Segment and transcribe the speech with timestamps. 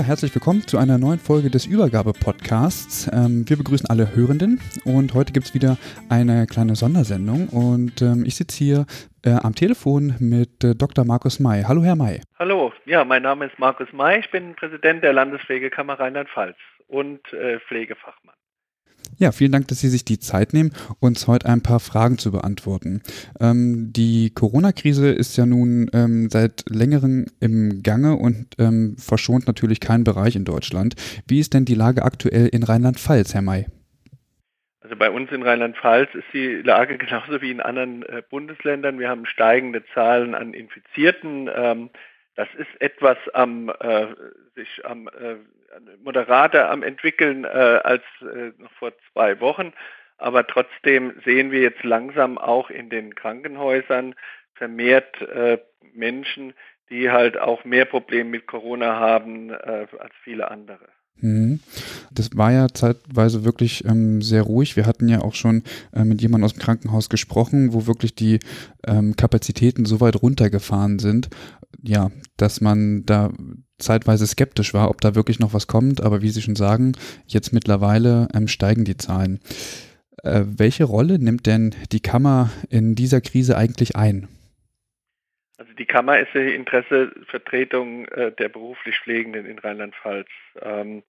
[0.00, 3.10] Ja, herzlich willkommen zu einer neuen Folge des Übergabe-Podcasts.
[3.12, 5.76] Ähm, wir begrüßen alle Hörenden und heute gibt es wieder
[6.08, 8.86] eine kleine Sondersendung und ähm, ich sitze hier
[9.26, 11.04] äh, am Telefon mit äh, Dr.
[11.04, 11.64] Markus May.
[11.64, 12.22] Hallo, Herr May.
[12.38, 16.56] Hallo, ja, mein Name ist Markus May, ich bin Präsident der Landespflegekammer Rheinland-Pfalz
[16.88, 18.36] und äh, Pflegefachmann.
[19.20, 22.32] Ja, vielen Dank, dass Sie sich die Zeit nehmen, uns heute ein paar Fragen zu
[22.32, 23.02] beantworten.
[23.38, 29.78] Ähm, die Corona-Krise ist ja nun ähm, seit längerem im Gange und ähm, verschont natürlich
[29.78, 30.94] keinen Bereich in Deutschland.
[31.28, 33.66] Wie ist denn die Lage aktuell in Rheinland-Pfalz, Herr May?
[34.80, 38.98] Also bei uns in Rheinland-Pfalz ist die Lage genauso wie in anderen äh, Bundesländern.
[38.98, 41.50] Wir haben steigende Zahlen an Infizierten.
[41.54, 41.90] Ähm,
[42.36, 44.06] das ist etwas am, äh,
[44.54, 45.36] sich am äh,
[46.02, 49.72] moderater am entwickeln äh, als äh, noch vor zwei Wochen.
[50.18, 54.14] Aber trotzdem sehen wir jetzt langsam auch in den Krankenhäusern
[54.54, 55.58] vermehrt äh,
[55.94, 56.52] Menschen,
[56.90, 60.88] die halt auch mehr Probleme mit Corona haben äh, als viele andere.
[61.20, 61.60] Mhm.
[62.12, 64.76] Das war ja zeitweise wirklich ähm, sehr ruhig.
[64.76, 65.62] Wir hatten ja auch schon
[65.94, 68.40] äh, mit jemandem aus dem Krankenhaus gesprochen, wo wirklich die
[68.86, 71.30] ähm, Kapazitäten so weit runtergefahren sind,
[71.82, 73.30] ja, dass man da
[73.80, 76.02] zeitweise skeptisch war, ob da wirklich noch was kommt.
[76.02, 76.92] Aber wie Sie schon sagen,
[77.26, 79.40] jetzt mittlerweile ähm, steigen die Zahlen.
[80.22, 84.28] Äh, welche Rolle nimmt denn die Kammer in dieser Krise eigentlich ein?
[85.58, 90.28] Also die Kammer ist die Interessevertretung äh, der beruflich Pflegenden in Rheinland-Pfalz.
[90.62, 91.02] Ähm,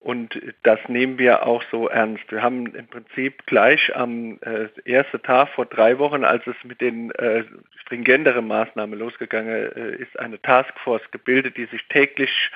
[0.00, 2.30] und das nehmen wir auch so ernst.
[2.30, 6.80] Wir haben im Prinzip gleich am äh, ersten Tag vor drei Wochen, als es mit
[6.80, 7.44] den äh,
[7.80, 12.50] stringenteren Maßnahmen losgegangen äh, ist, eine Taskforce gebildet, die sich täglich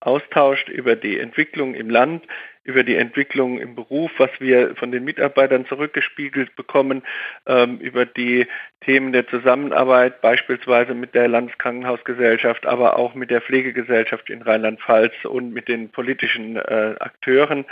[0.00, 2.24] austauscht über die Entwicklung im Land,
[2.64, 7.02] über die Entwicklung im Beruf, was wir von den Mitarbeitern zurückgespiegelt bekommen,
[7.46, 8.46] ähm, über die
[8.80, 15.52] Themen der Zusammenarbeit, beispielsweise mit der Landeskrankenhausgesellschaft, aber auch mit der Pflegegesellschaft in Rheinland-Pfalz und
[15.52, 17.66] mit den politischen äh, Akteuren.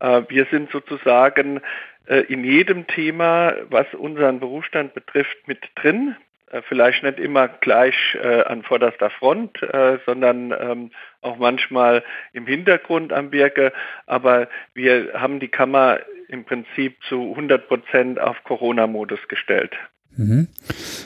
[0.00, 1.60] Äh, wir sind sozusagen
[2.06, 6.16] äh, in jedem Thema, was unseren Berufsstand betrifft, mit drin.
[6.50, 10.90] Äh, vielleicht nicht immer gleich äh, an vorderster Front, äh, sondern ähm,
[11.20, 13.72] auch manchmal im Hintergrund am Werke.
[14.06, 19.72] Aber wir haben die Kammer im Prinzip zu 100 Prozent auf Corona-Modus gestellt.
[20.16, 20.48] Mhm.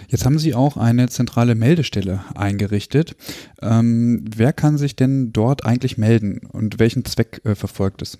[0.09, 3.17] Jetzt haben Sie auch eine zentrale Meldestelle eingerichtet.
[3.63, 8.19] Ähm, wer kann sich denn dort eigentlich melden und welchen Zweck äh, verfolgt es?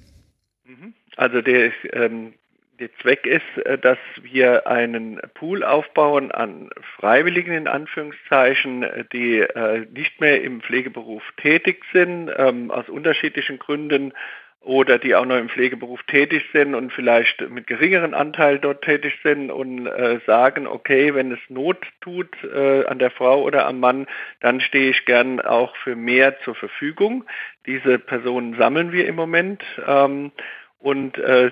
[0.65, 0.95] Mhm.
[1.17, 2.35] Also der, ähm,
[2.79, 9.87] der Zweck ist, äh, dass wir einen Pool aufbauen an Freiwilligen in Anführungszeichen, die äh,
[9.93, 14.13] nicht mehr im Pflegeberuf tätig sind, ähm, aus unterschiedlichen Gründen
[14.61, 19.15] oder die auch noch im Pflegeberuf tätig sind und vielleicht mit geringeren Anteil dort tätig
[19.23, 24.07] sind und äh, sagen, okay, wenn es Not tut an der Frau oder am Mann,
[24.41, 27.25] dann stehe ich gern auch für mehr zur Verfügung.
[27.67, 29.63] Diese Personen sammeln wir im Moment.
[29.87, 30.33] Ähm,
[30.81, 31.51] und äh,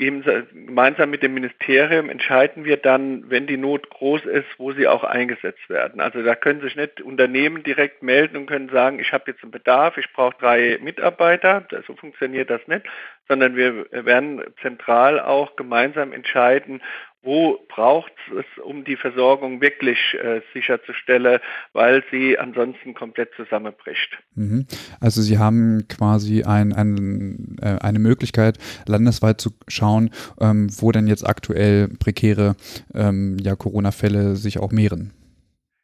[0.00, 5.04] gemeinsam mit dem Ministerium entscheiden wir dann, wenn die Not groß ist, wo sie auch
[5.04, 6.00] eingesetzt werden.
[6.00, 9.52] Also da können sich nicht Unternehmen direkt melden und können sagen, ich habe jetzt einen
[9.52, 11.66] Bedarf, ich brauche drei Mitarbeiter.
[11.86, 12.86] So funktioniert das nicht,
[13.30, 16.82] sondern wir werden zentral auch gemeinsam entscheiden,
[17.22, 21.38] wo braucht es, um die Versorgung wirklich äh, sicherzustellen,
[21.72, 24.18] weil sie ansonsten komplett zusammenbricht.
[24.34, 24.66] Mhm.
[25.00, 30.10] Also Sie haben quasi ein, ein, äh, eine Möglichkeit, landesweit zu schauen,
[30.40, 32.56] ähm, wo denn jetzt aktuell prekäre
[32.94, 35.12] ähm, ja, Corona-Fälle sich auch mehren.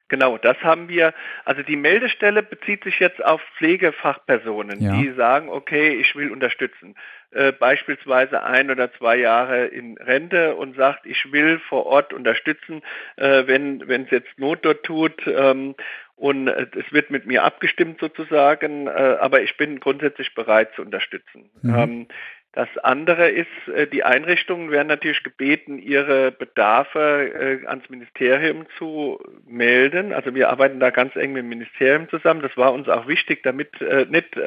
[0.09, 1.15] Genau, das haben wir.
[1.45, 4.93] Also die Meldestelle bezieht sich jetzt auf Pflegefachpersonen, ja.
[4.93, 6.95] die sagen, okay, ich will unterstützen.
[7.33, 12.83] Äh, beispielsweise ein oder zwei Jahre in Rente und sagt, ich will vor Ort unterstützen,
[13.17, 15.27] äh, wenn wenn es jetzt Not dort tut.
[15.27, 15.75] Ähm,
[16.15, 20.83] und äh, es wird mit mir abgestimmt sozusagen, äh, aber ich bin grundsätzlich bereit zu
[20.83, 21.51] unterstützen.
[21.63, 21.75] Mhm.
[21.75, 22.07] Ähm,
[22.57, 29.21] das andere ist, äh, die Einrichtungen werden natürlich gebeten, ihre Bedarfe äh, ans Ministerium zu
[29.47, 30.15] melden.
[30.15, 32.41] Also wir arbeiten da ganz eng mit dem Ministerium zusammen.
[32.41, 34.39] Das war uns auch wichtig, damit äh, nicht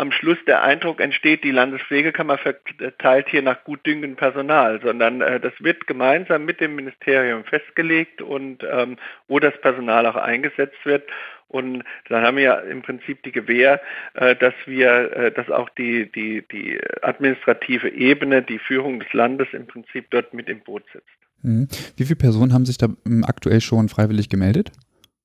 [0.00, 5.52] am Schluss der Eindruck entsteht, die Landespflegekammer verteilt hier nach gutdüngendem Personal, sondern äh, das
[5.60, 8.96] wird gemeinsam mit dem Ministerium festgelegt und ähm,
[9.28, 11.04] wo das Personal auch eingesetzt wird.
[11.48, 13.82] Und dann haben wir ja im Prinzip die Gewähr,
[14.14, 19.48] äh, dass wir, äh, dass auch die, die, die administrative Ebene, die Führung des Landes
[19.52, 21.06] im Prinzip dort mit im Boot sitzt.
[21.42, 21.68] Mhm.
[21.96, 24.72] Wie viele Personen haben sich da ähm, aktuell schon freiwillig gemeldet?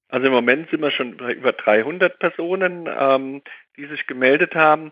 [0.09, 3.41] Also im Moment sind wir schon bei über 300 Personen, ähm,
[3.77, 4.91] die sich gemeldet haben.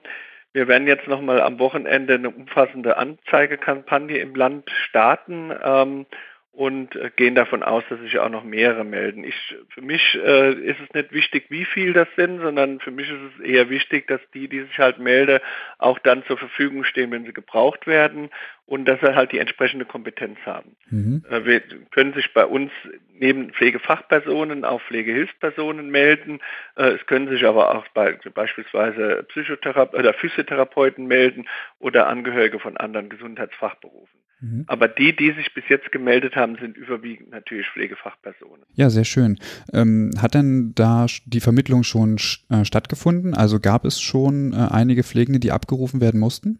[0.53, 5.51] Wir werden jetzt nochmal am Wochenende eine umfassende Anzeigekampagne im Land starten.
[5.63, 6.05] Ähm,
[6.53, 9.23] und äh, gehen davon aus, dass sich auch noch mehrere melden.
[9.23, 13.09] Ich, für mich äh, ist es nicht wichtig, wie viel das sind, sondern für mich
[13.09, 15.39] ist es eher wichtig, dass die, die sich halt melden,
[15.79, 18.29] auch dann zur Verfügung stehen, wenn sie gebraucht werden
[18.67, 20.75] und dass sie halt die entsprechende Kompetenz haben.
[20.91, 21.25] Mhm.
[21.27, 22.71] Äh, wir können sich bei uns
[23.11, 26.39] neben Pflegefachpersonen auch Pflegehilfspersonen melden.
[26.75, 31.47] Äh, es können sich aber auch bei, beispielsweise Psychotherapeuten oder Physiotherapeuten melden
[31.79, 34.22] oder Angehörige von anderen Gesundheitsfachberufen.
[34.43, 34.65] Mhm.
[34.67, 38.65] Aber die, die sich bis jetzt gemeldet haben, sind überwiegend natürlich Pflegefachpersonen.
[38.73, 39.39] Ja, sehr schön.
[39.71, 42.17] Ähm, hat denn da die Vermittlung schon
[42.49, 43.33] äh, stattgefunden?
[43.33, 46.59] Also gab es schon äh, einige Pflegende, die abgerufen werden mussten?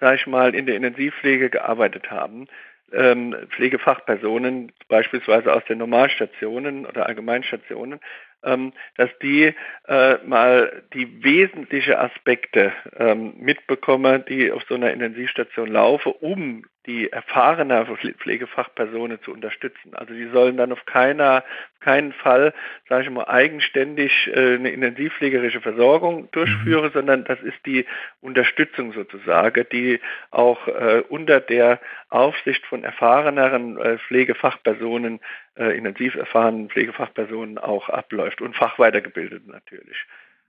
[0.00, 2.46] sage ich mal, in der Intensivpflege gearbeitet haben,
[2.92, 8.00] ähm, Pflegefachpersonen, beispielsweise aus den Normalstationen oder Allgemeinstationen,
[8.44, 9.54] ähm, dass die
[9.88, 17.10] äh, mal die wesentlichen Aspekte ähm, mitbekommen, die auf so einer Intensivstation laufen, um die
[17.10, 17.86] erfahrene
[18.18, 19.94] Pflegefachpersonen zu unterstützen.
[19.94, 21.44] Also die sollen dann auf keiner,
[21.80, 22.54] keinen Fall,
[22.88, 26.92] sage ich mal, eigenständig äh, eine intensivpflegerische Versorgung durchführen, mhm.
[26.92, 27.86] sondern das ist die
[28.20, 30.00] Unterstützung sozusagen, die
[30.30, 35.20] auch äh, unter der Aufsicht von erfahreneren äh, Pflegefachpersonen,
[35.56, 39.96] äh, intensiv erfahrenen Pflegefachpersonen auch abläuft und fachweitergebildet natürlich.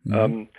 [0.03, 0.15] Mhm.
[0.15, 0.49] Ähm,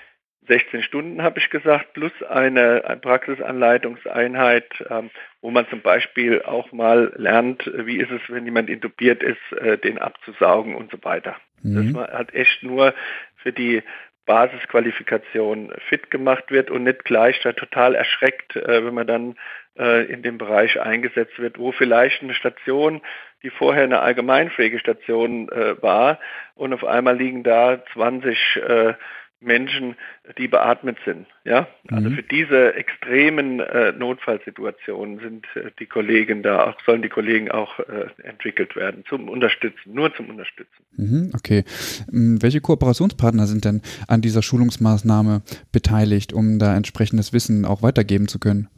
[0.49, 5.11] 16 Stunden habe ich gesagt, plus eine, eine Praxisanleitungseinheit, ähm,
[5.41, 9.79] wo man zum Beispiel auch mal lernt, wie ist es, wenn jemand intubiert ist, äh,
[9.79, 11.37] den abzusaugen und so weiter.
[11.63, 11.75] Mhm.
[11.75, 12.95] Dass man halt echt nur
[13.37, 13.83] für die
[14.27, 19.37] Basisqualifikation fit gemacht wird und nicht gleich da total erschreckt, äh, wenn man dann
[19.79, 23.01] äh, in dem Bereich eingesetzt wird, wo vielleicht eine Station,
[23.43, 25.47] die vorher eine Allgemeinpflegestation
[25.81, 26.19] war
[26.57, 28.95] und auf einmal liegen da 20 äh,
[29.41, 29.95] Menschen,
[30.37, 31.27] die beatmet sind.
[31.45, 32.15] Ja, also mhm.
[32.17, 37.79] für diese extremen äh, Notfallsituationen sind äh, die Kollegen da auch, sollen die Kollegen auch
[37.79, 40.85] äh, entwickelt werden zum Unterstützen, nur zum Unterstützen.
[40.97, 41.65] Mhm, okay.
[42.13, 45.43] Ähm, welche Kooperationspartner sind denn an dieser Schulungsmaßnahme
[45.73, 48.69] beteiligt, um da entsprechendes Wissen auch weitergeben zu können?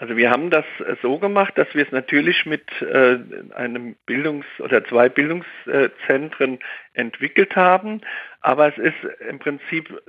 [0.00, 3.18] Also wir haben das äh, so gemacht, dass wir es natürlich mit äh,
[3.54, 6.60] einem Bildungs- oder zwei Bildungszentren
[6.94, 8.00] entwickelt haben,
[8.40, 10.00] aber es ist im Prinzip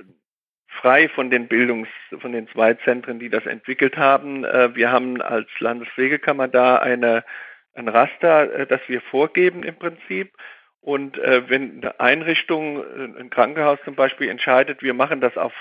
[0.68, 1.88] frei von den Bildungs-,
[2.20, 4.44] von den zwei Zentren, die das entwickelt haben.
[4.44, 7.24] Äh, wir haben als Landespflegekammer da eine,
[7.74, 10.32] ein Raster, äh, das wir vorgeben im Prinzip
[10.82, 12.82] und äh, wenn eine Einrichtung,
[13.18, 15.52] ein Krankenhaus zum Beispiel entscheidet, wir machen das auf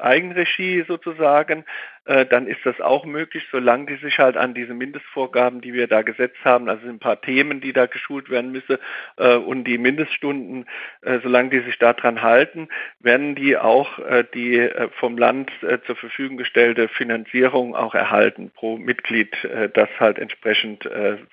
[0.00, 1.66] Eigenregie sozusagen,
[2.06, 5.86] äh, dann ist das auch möglich, solange die sich halt an diese Mindestvorgaben, die wir
[5.86, 8.76] da gesetzt haben, also ein paar Themen, die da geschult werden müssen
[9.16, 10.66] äh, und die Mindeststunden,
[11.02, 12.68] äh, solange die sich daran halten,
[13.00, 18.50] werden die auch äh, die äh, vom Land äh, zur Verfügung gestellte Finanzierung auch erhalten
[18.54, 19.34] pro Mitglied,
[19.74, 20.88] das halt entsprechend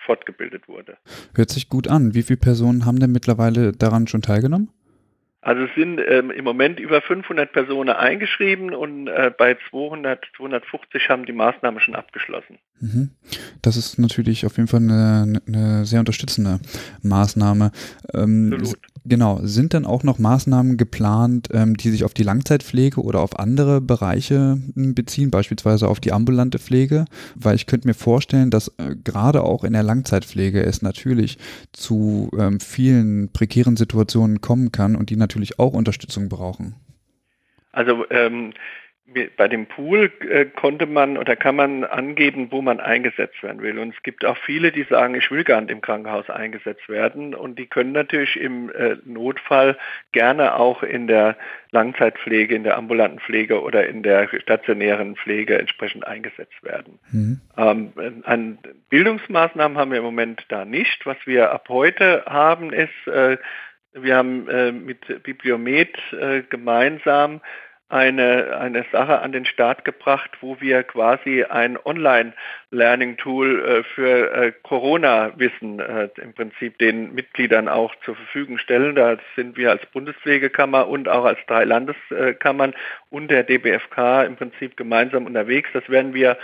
[0.06, 0.98] fortgebildet wurde.
[1.36, 2.14] Hört sich gut an.
[2.14, 4.70] Wie viele Personen haben denn mittlerweile daran schon teilgenommen?
[5.42, 11.10] Also es sind ähm, im Moment über 500 Personen eingeschrieben und äh, bei 200, 250
[11.10, 12.60] haben die Maßnahme schon abgeschlossen.
[12.82, 13.12] Mhm.
[13.62, 16.60] Das ist natürlich auf jeden Fall eine, eine sehr unterstützende
[17.02, 17.72] Maßnahme.
[18.14, 18.58] Ähm.
[19.04, 23.40] Genau, sind dann auch noch Maßnahmen geplant, ähm, die sich auf die Langzeitpflege oder auf
[23.40, 27.06] andere Bereiche hm, beziehen, beispielsweise auf die ambulante Pflege?
[27.34, 31.40] Weil ich könnte mir vorstellen, dass äh, gerade auch in der Langzeitpflege es natürlich
[31.74, 36.76] zu ähm, vielen prekären Situationen kommen kann und die natürlich auch Unterstützung brauchen.
[37.72, 38.54] Also ähm,
[39.38, 43.80] bei dem Pool äh, konnte man oder kann man angeben, wo man eingesetzt werden will.
[43.80, 47.34] Und es gibt auch viele, die sagen, ich will gar nicht im Krankenhaus eingesetzt werden.
[47.34, 49.78] Und die können natürlich im äh, Notfall
[50.12, 51.38] gerne auch in der
[51.72, 57.00] Langzeitpflege, in der ambulanten Pflege oder in der stationären Pflege entsprechend eingesetzt werden.
[57.12, 57.42] Mhm.
[57.58, 58.58] Ähm, an
[58.90, 61.06] Bildungsmaßnahmen haben wir im Moment da nicht.
[61.06, 63.38] Was wir ab heute haben, ist, äh,
[63.94, 67.42] wir haben äh, mit Bibliomet äh, gemeinsam
[67.92, 74.54] eine, eine Sache an den Start gebracht, wo wir quasi ein Online-Learning-Tool äh, für äh,
[74.64, 78.96] Corona-Wissen äh, im Prinzip den Mitgliedern auch zur Verfügung stellen.
[78.96, 82.74] Da sind wir als Bundespflegekammer und auch als drei Landeskammern
[83.10, 85.70] und der DBFK im Prinzip gemeinsam unterwegs.
[85.74, 86.38] Das werden wir,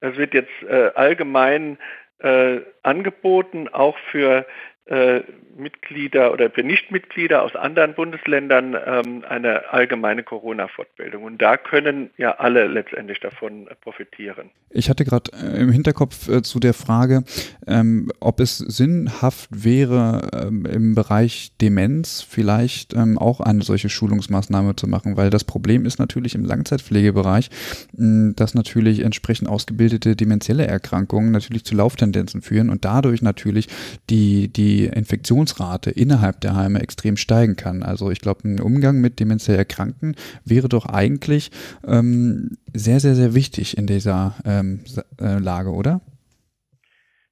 [0.00, 1.78] das wird jetzt äh, allgemein
[2.20, 4.46] äh, angeboten, auch für
[4.86, 5.22] äh,
[5.56, 11.22] Mitglieder oder für Nichtmitglieder aus anderen Bundesländern ähm, eine allgemeine Corona-Fortbildung.
[11.22, 14.50] Und da können ja alle letztendlich davon profitieren.
[14.70, 17.22] Ich hatte gerade äh, im Hinterkopf äh, zu der Frage,
[17.66, 24.76] ähm, ob es sinnhaft wäre, ähm, im Bereich Demenz vielleicht ähm, auch eine solche Schulungsmaßnahme
[24.76, 27.48] zu machen, weil das Problem ist natürlich im Langzeitpflegebereich,
[27.92, 33.68] mh, dass natürlich entsprechend ausgebildete demenzielle Erkrankungen natürlich zu Lauftendenzen führen und dadurch natürlich
[34.10, 37.82] die, die Infektions Infektionsrate innerhalb der Heime extrem steigen kann.
[37.82, 41.50] Also ich glaube, ein Umgang mit demenziell Erkrankten wäre doch eigentlich
[41.86, 44.84] ähm, sehr, sehr, sehr wichtig in dieser ähm,
[45.20, 46.00] äh, Lage, oder?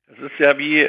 [0.09, 0.89] Das ist ja wie,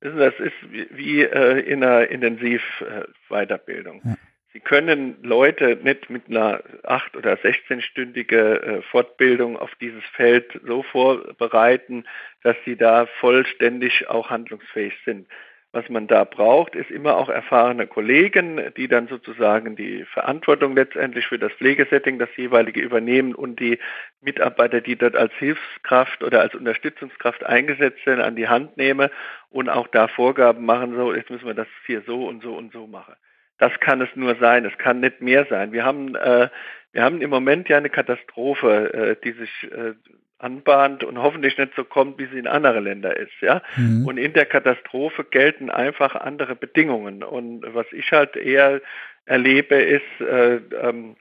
[0.00, 4.02] das ist wie, wie äh, in einer Intensivweiterbildung.
[4.04, 4.14] Ja.
[4.52, 10.84] Sie können Leute nicht mit einer 8- oder 16-stündige äh, Fortbildung auf dieses Feld so
[10.84, 12.04] vorbereiten,
[12.42, 15.26] dass sie da vollständig auch handlungsfähig sind.
[15.74, 21.26] Was man da braucht, ist immer auch erfahrene Kollegen, die dann sozusagen die Verantwortung letztendlich
[21.26, 23.80] für das Pflegesetting, das jeweilige übernehmen und die
[24.20, 29.10] Mitarbeiter, die dort als Hilfskraft oder als Unterstützungskraft eingesetzt sind, an die Hand nehme
[29.50, 32.72] und auch da Vorgaben machen, so jetzt müssen wir das hier so und so und
[32.72, 33.14] so machen.
[33.58, 35.72] Das kann es nur sein, es kann nicht mehr sein.
[35.72, 36.50] Wir haben, äh,
[36.92, 39.94] wir haben im Moment ja eine Katastrophe, äh, die sich äh,
[40.44, 43.62] anbahnt und hoffentlich nicht so kommt, wie sie in andere Länder ist, ja.
[43.76, 44.06] Mhm.
[44.06, 47.22] Und in der Katastrophe gelten einfach andere Bedingungen.
[47.22, 48.80] Und was ich halt eher
[49.24, 51.16] erlebe, ist, äh, ähm,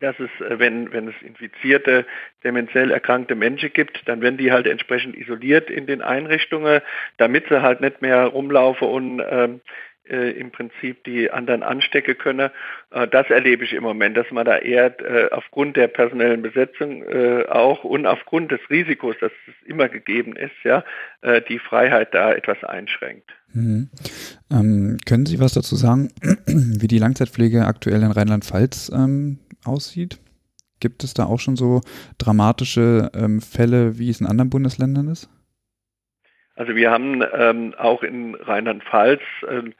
[0.00, 2.06] dass es, äh, wenn, wenn es infizierte,
[2.42, 6.80] demenziell erkrankte Menschen gibt, dann werden die halt entsprechend isoliert in den Einrichtungen,
[7.18, 9.60] damit sie halt nicht mehr rumlaufen und ähm,
[10.10, 12.52] äh, im Prinzip die anderen anstecken könne.
[12.90, 17.02] Äh, das erlebe ich im Moment, dass man da eher äh, aufgrund der personellen Besetzung
[17.02, 20.84] äh, auch und aufgrund des Risikos, das es immer gegeben ist, ja,
[21.22, 23.30] äh, die Freiheit da etwas einschränkt.
[23.52, 23.90] Mhm.
[24.50, 26.10] Ähm, können Sie was dazu sagen,
[26.46, 30.18] wie die Langzeitpflege aktuell in Rheinland-Pfalz ähm, aussieht?
[30.80, 31.82] Gibt es da auch schon so
[32.18, 35.28] dramatische ähm, Fälle, wie es in anderen Bundesländern ist?
[36.56, 39.70] Also wir haben ähm, auch in Rheinland-Pfalz äh,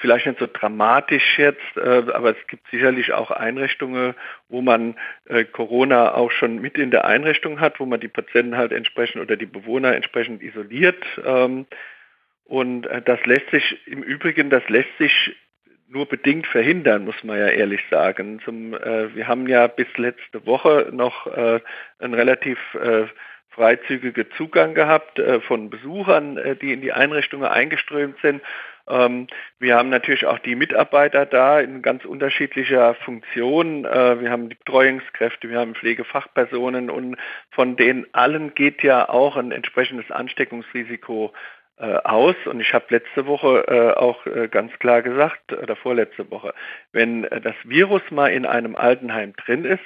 [0.00, 4.14] vielleicht nicht so dramatisch jetzt, äh, aber es gibt sicherlich auch Einrichtungen,
[4.48, 8.56] wo man äh, Corona auch schon mit in der Einrichtung hat, wo man die Patienten
[8.56, 11.04] halt entsprechend oder die Bewohner entsprechend isoliert.
[11.24, 11.66] Ähm,
[12.44, 15.36] und äh, das lässt sich im Übrigen, das lässt sich
[15.88, 18.40] nur bedingt verhindern, muss man ja ehrlich sagen.
[18.44, 21.60] Zum, äh, wir haben ja bis letzte Woche noch äh,
[21.98, 23.04] einen relativ äh,
[23.50, 28.42] freizügigen Zugang gehabt von Besuchern, die in die Einrichtungen eingeströmt sind.
[28.88, 29.26] Ähm,
[29.58, 33.84] wir haben natürlich auch die Mitarbeiter da in ganz unterschiedlicher Funktion.
[33.84, 37.16] Äh, wir haben die Betreuungskräfte, wir haben Pflegefachpersonen und
[37.50, 41.32] von denen allen geht ja auch ein entsprechendes Ansteckungsrisiko
[41.78, 42.36] äh, aus.
[42.46, 46.54] Und ich habe letzte Woche äh, auch ganz klar gesagt, oder vorletzte Woche,
[46.92, 49.80] wenn das Virus mal in einem Altenheim drin ist,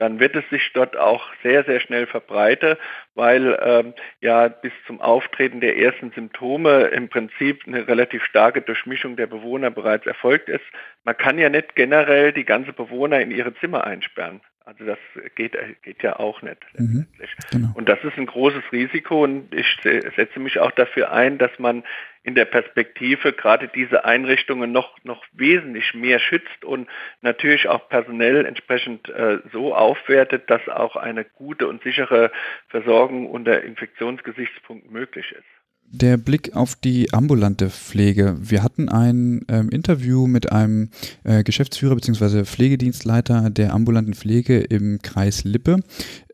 [0.00, 2.76] dann wird es sich dort auch sehr, sehr schnell verbreiten,
[3.14, 9.16] weil ähm, ja bis zum Auftreten der ersten Symptome im Prinzip eine relativ starke Durchmischung
[9.16, 10.64] der Bewohner bereits erfolgt ist.
[11.04, 14.40] Man kann ja nicht generell die ganze Bewohner in ihre Zimmer einsperren.
[14.64, 14.98] Also das
[15.34, 16.58] geht, geht ja auch nicht.
[16.76, 17.06] Mhm,
[17.50, 17.68] genau.
[17.74, 21.82] Und das ist ein großes Risiko und ich setze mich auch dafür ein, dass man
[22.22, 26.88] in der Perspektive gerade diese Einrichtungen noch, noch wesentlich mehr schützt und
[27.22, 32.30] natürlich auch personell entsprechend äh, so aufwertet, dass auch eine gute und sichere
[32.68, 35.59] Versorgung unter Infektionsgesichtspunkten möglich ist
[35.90, 38.36] der Blick auf die ambulante Pflege.
[38.40, 40.90] Wir hatten ein ähm, Interview mit einem
[41.24, 42.44] äh, Geschäftsführer bzw.
[42.44, 45.80] Pflegedienstleiter der ambulanten Pflege im Kreis Lippe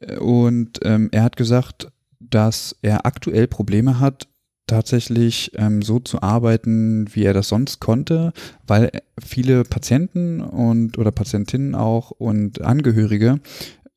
[0.01, 1.89] äh, und ähm, er hat gesagt,
[2.21, 4.29] dass er aktuell Probleme hat,
[4.67, 8.33] tatsächlich ähm, so zu arbeiten, wie er das sonst konnte,
[8.67, 8.91] weil
[9.25, 13.41] viele Patienten und oder Patientinnen auch und Angehörige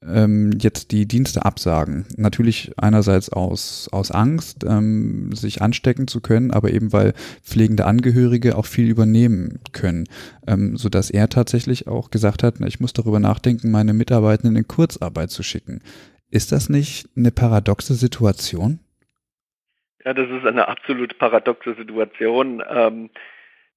[0.05, 2.05] ähm, jetzt die Dienste absagen.
[2.17, 7.13] Natürlich einerseits aus, aus Angst, ähm, sich anstecken zu können, aber eben weil
[7.43, 10.05] pflegende Angehörige auch viel übernehmen können,
[10.47, 15.31] ähm, sodass er tatsächlich auch gesagt hat, ich muss darüber nachdenken, meine Mitarbeitenden in Kurzarbeit
[15.31, 15.81] zu schicken.
[16.31, 18.79] Ist das nicht eine paradoxe Situation?
[20.05, 22.63] Ja, das ist eine absolut paradoxe Situation.
[22.69, 23.09] Ähm,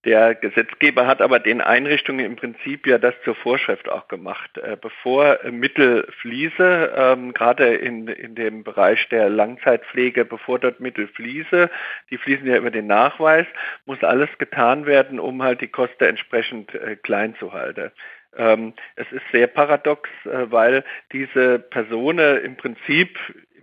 [0.04, 4.58] der Gesetzgeber hat aber den Einrichtungen im Prinzip ja das zur Vorschrift auch gemacht.
[4.58, 11.06] Äh, bevor Mittel fließe, ähm, gerade in, in dem Bereich der Langzeitpflege, bevor dort Mittel
[11.06, 11.70] fließe,
[12.10, 13.46] die fließen ja über den Nachweis,
[13.86, 17.92] muss alles getan werden, um halt die Kosten entsprechend äh, klein zu halten.
[18.36, 23.18] Ähm, es ist sehr paradox, äh, weil diese Personen im Prinzip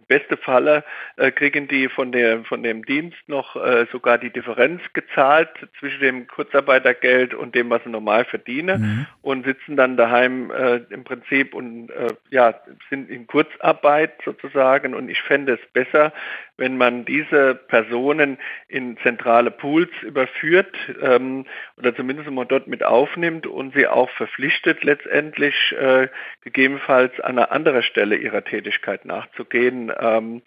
[0.10, 0.84] beste Falle
[1.16, 5.50] äh, kriegen die von, der, von dem Dienst noch äh, sogar die Differenz gezahlt
[5.80, 9.06] zwischen dem Kurzarbeitergeld und dem, was sie normal verdienen mhm.
[9.22, 12.56] und sitzen dann daheim äh, im Prinzip und äh, ja,
[12.90, 16.12] sind in Kurzarbeit sozusagen und ich fände es besser,
[16.60, 18.38] wenn man diese Personen
[18.68, 21.46] in zentrale Pools überführt ähm,
[21.78, 26.10] oder zumindest mal dort mit aufnimmt und sie auch verpflichtet, letztendlich äh,
[26.42, 29.92] gegebenenfalls an einer anderen Stelle ihrer Tätigkeit nachzugehen.
[30.00, 30.42] Ähm,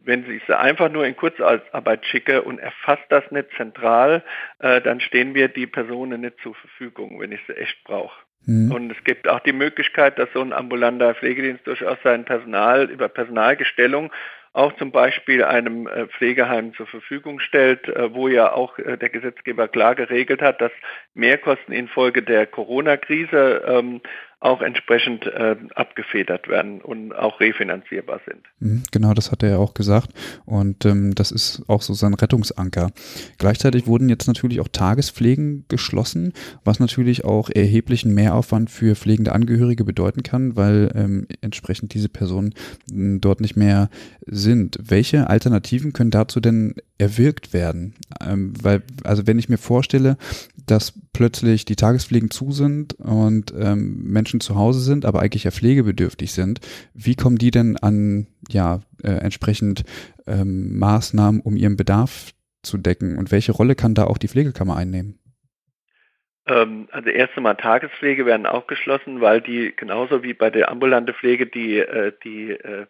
[0.00, 4.22] wenn ich sie einfach nur in Kurzarbeit schicke und erfasst das nicht zentral,
[4.58, 8.18] äh, dann stehen mir die Personen nicht zur Verfügung, wenn ich sie echt brauche.
[8.46, 8.72] Mhm.
[8.72, 13.08] Und es gibt auch die Möglichkeit, dass so ein ambulanter Pflegedienst durchaus sein Personal über
[13.08, 14.10] Personalgestellung
[14.58, 19.08] auch zum Beispiel einem äh, Pflegeheim zur Verfügung stellt, äh, wo ja auch äh, der
[19.08, 20.72] Gesetzgeber klar geregelt hat, dass
[21.14, 24.00] Mehrkosten infolge der Corona-Krise ähm,
[24.40, 28.46] auch entsprechend äh, abgefedert werden und auch refinanzierbar sind.
[28.60, 30.10] Mhm, genau, das hat er ja auch gesagt.
[30.44, 32.90] Und ähm, das ist auch so sein Rettungsanker.
[33.38, 39.84] Gleichzeitig wurden jetzt natürlich auch Tagespflegen geschlossen, was natürlich auch erheblichen Mehraufwand für pflegende Angehörige
[39.84, 42.54] bedeuten kann, weil ähm, entsprechend diese Personen
[42.90, 43.90] hm, dort nicht mehr
[44.24, 44.78] sind.
[44.80, 47.94] Welche Alternativen können dazu denn erwirkt werden?
[48.24, 50.16] Ähm, weil, also wenn ich mir vorstelle,
[50.70, 55.50] dass plötzlich die Tagespflegen zu sind und ähm, Menschen zu Hause sind, aber eigentlich ja
[55.50, 56.60] pflegebedürftig sind,
[56.94, 59.84] wie kommen die denn an ja äh, entsprechend
[60.26, 63.18] ähm, Maßnahmen, um ihren Bedarf zu decken?
[63.18, 65.18] Und welche Rolle kann da auch die Pflegekammer einnehmen?
[66.46, 71.14] Ähm, also erst einmal Tagespflege werden auch geschlossen, weil die genauso wie bei der ambulanten
[71.14, 72.86] Pflege die, äh, die äh,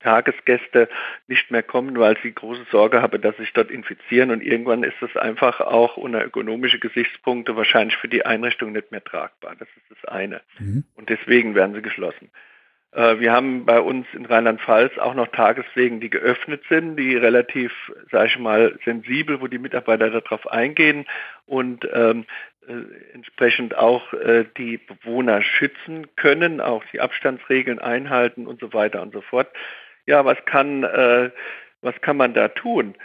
[0.00, 0.88] Tagesgäste
[1.28, 5.00] nicht mehr kommen, weil sie große Sorge haben, dass sich dort infizieren und irgendwann ist
[5.00, 9.54] es einfach auch unter ökonomische Gesichtspunkte wahrscheinlich für die Einrichtung nicht mehr tragbar.
[9.58, 10.40] Das ist das eine.
[10.58, 10.84] Mhm.
[10.94, 12.30] Und deswegen werden sie geschlossen.
[12.92, 17.72] Äh, wir haben bei uns in Rheinland-Pfalz auch noch Tagespflegen, die geöffnet sind, die relativ,
[18.10, 21.06] sage ich mal, sensibel, wo die Mitarbeiter darauf eingehen
[21.46, 22.26] und ähm,
[22.66, 29.02] äh, entsprechend auch äh, die Bewohner schützen können, auch die Abstandsregeln einhalten und so weiter
[29.02, 29.48] und so fort
[30.10, 31.30] ja, was kann, äh,
[31.82, 32.96] was kann man da tun?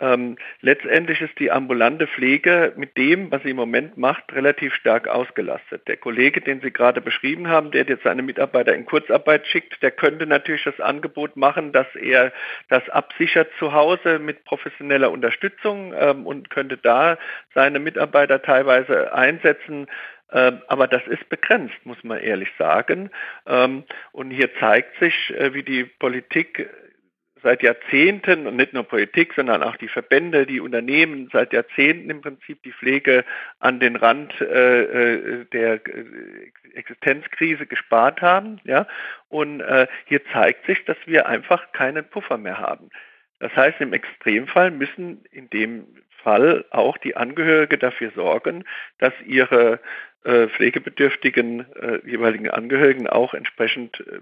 [0.00, 5.06] Ähm, letztendlich ist die ambulante Pflege mit dem, was sie im Moment macht, relativ stark
[5.06, 5.86] ausgelastet.
[5.86, 9.92] Der Kollege, den Sie gerade beschrieben haben, der jetzt seine Mitarbeiter in Kurzarbeit schickt, der
[9.92, 12.32] könnte natürlich das Angebot machen, dass er
[12.70, 17.16] das absichert zu Hause mit professioneller Unterstützung ähm, und könnte da
[17.54, 19.86] seine Mitarbeiter teilweise einsetzen.
[20.34, 23.10] Ähm, aber das ist begrenzt, muss man ehrlich sagen.
[23.46, 26.68] Ähm, und hier zeigt sich, äh, wie die Politik
[27.40, 32.20] seit Jahrzehnten und nicht nur Politik, sondern auch die Verbände, die Unternehmen seit Jahrzehnten im
[32.22, 33.24] Prinzip die Pflege
[33.60, 35.80] an den Rand äh, äh der
[36.74, 38.60] Existenzkrise gespart haben.
[39.28, 39.62] Und
[40.06, 42.88] hier zeigt sich, dass wir einfach keinen Puffer mehr haben.
[43.38, 45.86] Das heißt, im Extremfall müssen in dem
[46.24, 48.64] Fall auch die Angehörige dafür sorgen,
[48.98, 49.78] dass ihre
[50.48, 54.20] pflegebedürftigen äh, jeweiligen Angehörigen auch entsprechend äh,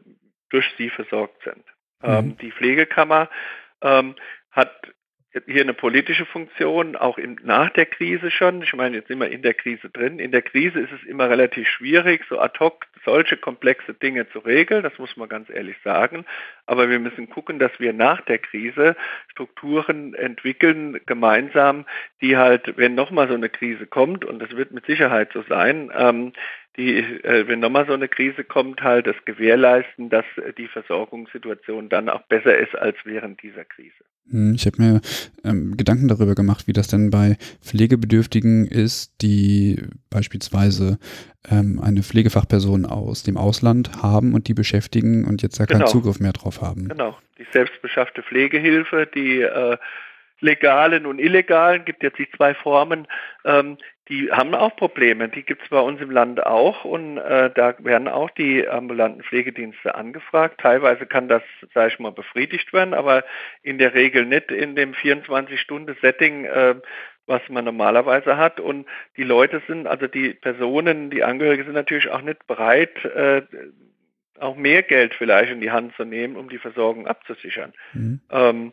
[0.51, 1.65] durch sie versorgt sind.
[2.03, 2.31] Mhm.
[2.31, 3.29] Ähm, die Pflegekammer
[3.81, 4.15] ähm,
[4.51, 4.73] hat
[5.47, 8.63] hier eine politische Funktion, auch im, nach der Krise schon.
[8.63, 10.19] Ich meine, jetzt sind wir in der Krise drin.
[10.19, 14.39] In der Krise ist es immer relativ schwierig, so ad hoc solche komplexe Dinge zu
[14.41, 16.25] regeln, das muss man ganz ehrlich sagen.
[16.67, 18.95] Aber wir müssen gucken, dass wir nach der Krise
[19.29, 21.85] Strukturen entwickeln, gemeinsam,
[22.21, 25.91] die halt, wenn nochmal so eine Krise kommt, und das wird mit Sicherheit so sein,
[25.97, 26.33] ähm,
[26.77, 30.25] die, äh, wenn nochmal so eine Krise kommt, halt das gewährleisten, dass
[30.57, 34.05] die Versorgungssituation dann auch besser ist als während dieser Krise.
[34.31, 35.01] Hm, ich habe mir
[35.45, 40.99] ähm, Gedanken darüber gemacht, wie das denn bei Pflegebedürftigen ist, die beispielsweise
[41.51, 45.81] ähm, eine Pflegefachperson aus dem Ausland haben und die beschäftigen und jetzt da genau.
[45.81, 46.89] keinen Zugriff mehr drauf haben.
[46.89, 49.77] Genau, die selbstbeschaffte Pflegehilfe, die äh,
[50.41, 53.07] legalen und illegalen, gibt jetzt die zwei Formen,
[53.45, 55.29] ähm, die haben auch Probleme.
[55.29, 59.23] Die gibt es bei uns im Land auch und äh, da werden auch die ambulanten
[59.23, 60.61] Pflegedienste angefragt.
[60.61, 63.25] Teilweise kann das, sage ich mal, befriedigt werden, aber
[63.63, 66.75] in der Regel nicht in dem 24-Stunden-Setting, äh,
[67.27, 68.59] was man normalerweise hat.
[68.59, 68.87] Und
[69.17, 73.43] die Leute sind, also die Personen, die Angehörigen sind natürlich auch nicht bereit, äh,
[74.41, 77.73] auch mehr Geld vielleicht in die Hand zu nehmen, um die Versorgung abzusichern.
[77.93, 78.21] Mhm.
[78.31, 78.73] Ähm,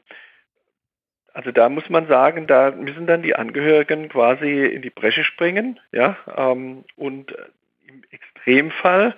[1.33, 5.79] also da muss man sagen, da müssen dann die Angehörigen quasi in die Bresche springen,
[5.91, 7.35] ja, ähm, und
[7.87, 9.15] im Extremfall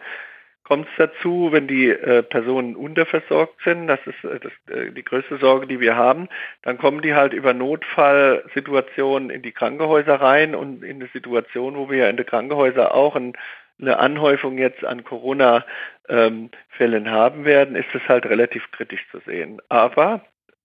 [0.72, 5.04] kommt es dazu, wenn die äh, Personen unterversorgt sind, das ist äh, das, äh, die
[5.04, 6.30] größte Sorge, die wir haben,
[6.62, 11.90] dann kommen die halt über Notfallsituationen in die Krankenhäuser rein und in eine Situation, wo
[11.90, 13.34] wir ja in den Krankenhäusern auch ein,
[13.82, 19.62] eine Anhäufung jetzt an Corona-Fällen ähm, haben werden, ist es halt relativ kritisch zu sehen.
[19.68, 20.22] Aber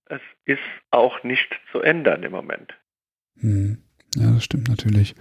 [0.09, 2.75] es ist auch nicht zu ändern im Moment.
[3.41, 3.79] Hm.
[4.15, 5.15] Ja, das stimmt natürlich.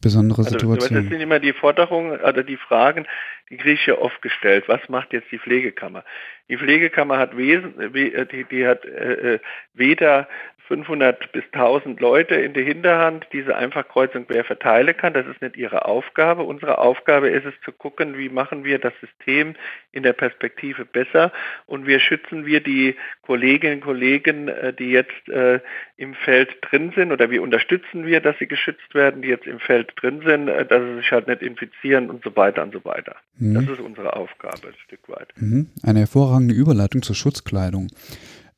[0.00, 1.02] Besondere also, Situation.
[1.02, 3.06] Das sind immer die Forderungen oder die Fragen,
[3.48, 4.64] die kriege ich ja oft gestellt.
[4.66, 6.04] Was macht jetzt die Pflegekammer?
[6.48, 9.40] Die Pflegekammer hat, Wesen, die, die hat äh, äh
[9.72, 10.28] weder
[10.68, 15.12] 500 bis 1000 Leute in der Hinterhand, die sie einfach kreuz und quer verteilen kann.
[15.12, 16.42] Das ist nicht ihre Aufgabe.
[16.42, 19.54] Unsere Aufgabe ist es zu gucken, wie machen wir das System
[19.92, 21.32] in der Perspektive besser
[21.66, 25.60] und wie schützen wir die Kolleginnen und Kollegen, äh, die jetzt äh,
[25.96, 29.60] im Feld drin sind oder wie unterstützen wir, dass sie geschützt werden, die jetzt im
[29.60, 32.84] Feld drin sind, äh, dass sie sich halt nicht infizieren und so weiter und so
[32.84, 33.16] weiter.
[33.38, 33.54] Mhm.
[33.54, 35.28] Das ist unsere Aufgabe ein Stück weit.
[35.36, 35.68] Mhm.
[35.82, 37.88] Eine hervorragende Überleitung zur Schutzkleidung.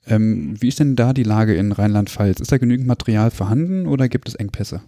[0.09, 2.41] Ähm, wie ist denn da die Lage in Rheinland-Pfalz?
[2.41, 4.83] Ist da genügend Material vorhanden oder gibt es Engpässe?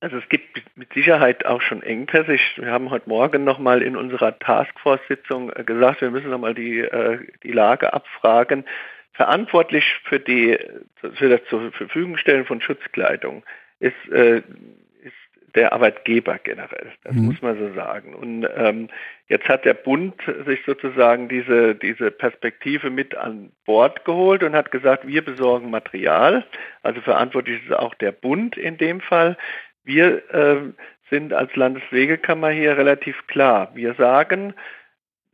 [0.00, 2.36] Also es gibt mit Sicherheit auch schon Engpässe.
[2.56, 7.20] wir haben heute Morgen nochmal in unserer Taskforce-Sitzung äh, gesagt, wir müssen nochmal die, äh,
[7.42, 8.64] die Lage abfragen.
[9.12, 10.58] Verantwortlich für, die,
[11.14, 13.44] für das zur Verfügung stellen von Schutzkleidung
[13.80, 14.42] ist äh,
[15.54, 16.92] der Arbeitgeber generell.
[17.04, 17.26] Das mhm.
[17.26, 18.14] muss man so sagen.
[18.14, 18.88] Und ähm,
[19.28, 20.14] jetzt hat der Bund
[20.46, 26.44] sich sozusagen diese, diese Perspektive mit an Bord geholt und hat gesagt, wir besorgen Material.
[26.82, 29.36] Also verantwortlich ist auch der Bund in dem Fall.
[29.84, 30.56] Wir äh,
[31.10, 33.70] sind als Landeswegekammer hier relativ klar.
[33.74, 34.54] Wir sagen,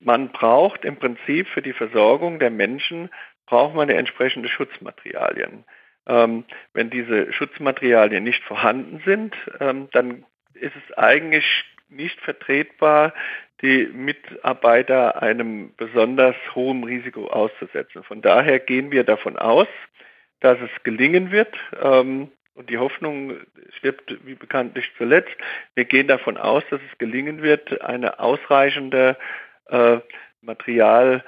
[0.01, 3.11] man braucht im Prinzip für die Versorgung der Menschen,
[3.47, 5.65] braucht man entsprechende Schutzmaterialien.
[6.11, 6.45] Ähm,
[6.75, 11.45] wenn diese Schutzmaterialien nicht vorhanden sind, ähm, dann ist es eigentlich
[11.89, 13.15] nicht vertretbar,
[13.63, 18.03] die Mitarbeiter einem besonders hohen Risiko auszusetzen.
[18.03, 19.69] Von daher gehen wir davon aus,
[20.41, 21.55] dass es gelingen wird.
[21.81, 23.37] Ähm, und die Hoffnung
[23.79, 25.35] stirbt wie bekannt nicht zuletzt.
[25.75, 29.17] Wir gehen davon aus, dass es gelingen wird, eine ausreichende
[29.69, 29.99] äh,
[30.43, 31.23] Material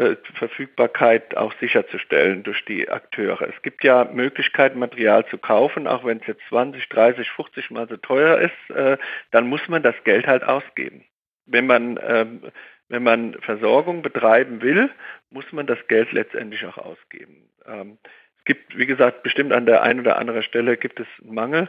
[0.00, 3.42] äh, Verfügbarkeit auch sicherzustellen durch die Akteure.
[3.42, 7.86] Es gibt ja Möglichkeiten, Material zu kaufen, auch wenn es jetzt 20, 30, 50 mal
[7.86, 8.96] so teuer ist, äh,
[9.30, 11.04] dann muss man das Geld halt ausgeben.
[11.44, 12.40] Wenn man, ähm,
[12.88, 14.88] wenn man Versorgung betreiben will,
[15.28, 17.50] muss man das Geld letztendlich auch ausgeben.
[17.66, 17.98] Ähm,
[18.38, 21.68] es gibt, wie gesagt, bestimmt an der einen oder anderen Stelle gibt es einen Mangel.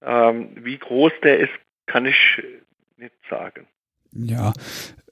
[0.00, 1.52] Ähm, wie groß der ist,
[1.86, 2.40] kann ich
[2.98, 3.66] nicht sagen.
[4.14, 4.52] Ja,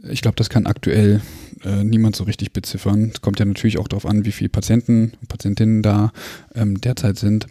[0.08, 1.20] ich glaube, das kann aktuell
[1.64, 3.10] äh, niemand so richtig beziffern.
[3.14, 6.12] Es kommt ja natürlich auch darauf an, wie viele Patienten und Patientinnen da
[6.54, 7.46] ähm, derzeit sind.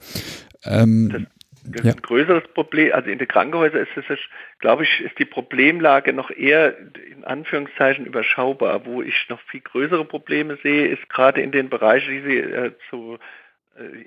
[0.65, 1.21] Ähm, das,
[1.63, 1.91] das ja.
[1.91, 2.93] ist ein größeres Problem.
[2.93, 4.19] Also in den Krankenhäusern ist es,
[4.59, 8.85] glaube ich, ist die Problemlage noch eher in Anführungszeichen überschaubar.
[8.85, 12.71] Wo ich noch viel größere Probleme sehe, ist gerade in den Bereichen, die Sie äh,
[12.89, 13.17] zu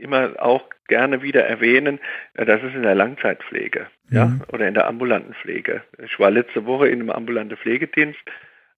[0.00, 2.00] immer auch gerne wieder erwähnen,
[2.34, 4.16] äh, das ist in der Langzeitpflege mhm.
[4.16, 5.82] ja, oder in der ambulanten Pflege.
[6.04, 8.20] Ich war letzte Woche in einem ambulanten Pflegedienst.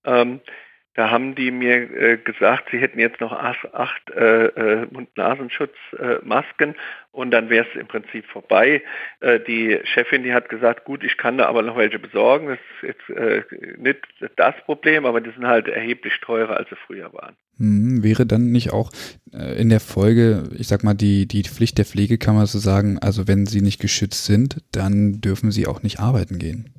[0.04, 0.40] Ähm,
[0.96, 6.74] Da haben die mir äh, gesagt, sie hätten jetzt noch acht, acht äh, äh Mund-Nasenschutzmasken
[7.12, 8.82] und dann wäre es im Prinzip vorbei.
[9.20, 12.48] Äh, die Chefin, die hat gesagt, gut, ich kann da aber noch welche besorgen.
[12.48, 13.42] Das ist jetzt äh,
[13.76, 14.06] nicht
[14.36, 17.36] das Problem, aber die sind halt erheblich teurer, als sie früher waren.
[17.58, 18.90] Hm, wäre dann nicht auch
[19.32, 23.26] äh, in der Folge, ich sag mal, die, die Pflicht der Pflegekammer zu sagen, also
[23.28, 26.74] wenn sie nicht geschützt sind, dann dürfen sie auch nicht arbeiten gehen?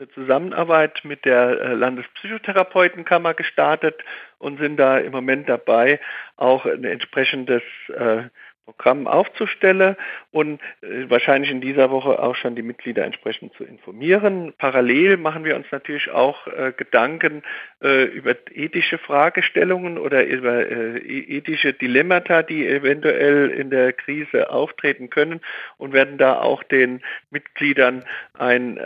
[0.00, 4.02] eine Zusammenarbeit mit der äh, Landespsychotherapeutenkammer gestartet
[4.38, 6.00] und sind da im Moment dabei,
[6.36, 7.62] auch ein entsprechendes
[7.94, 8.22] äh,
[8.64, 9.96] Programm aufzustellen
[10.30, 14.54] und äh, wahrscheinlich in dieser Woche auch schon die Mitglieder entsprechend zu informieren.
[14.56, 17.42] Parallel machen wir uns natürlich auch Gedanken
[17.80, 25.40] über ethische Fragestellungen oder über e-, ethische Dilemmata, die eventuell in der Krise auftreten können
[25.78, 28.78] und werden da auch den Mitgliedern ein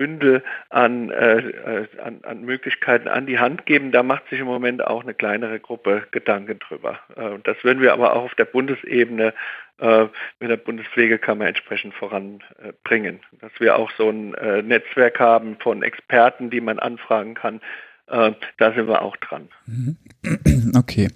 [0.00, 3.92] Bündel an, äh, an, an, Möglichkeiten an die Hand geben.
[3.92, 6.98] Da macht sich im Moment auch eine kleinere Gruppe Gedanken drüber.
[7.16, 9.34] Äh, das würden wir aber auch auf der Bundesebene
[9.78, 10.06] äh,
[10.38, 13.20] mit der Bundespflegekammer entsprechend voranbringen.
[13.42, 17.60] Dass wir auch so ein äh, Netzwerk haben von Experten, die man anfragen kann.
[18.06, 19.48] Äh, da sind wir auch dran.
[19.66, 19.96] Mhm.
[20.76, 21.08] Okay.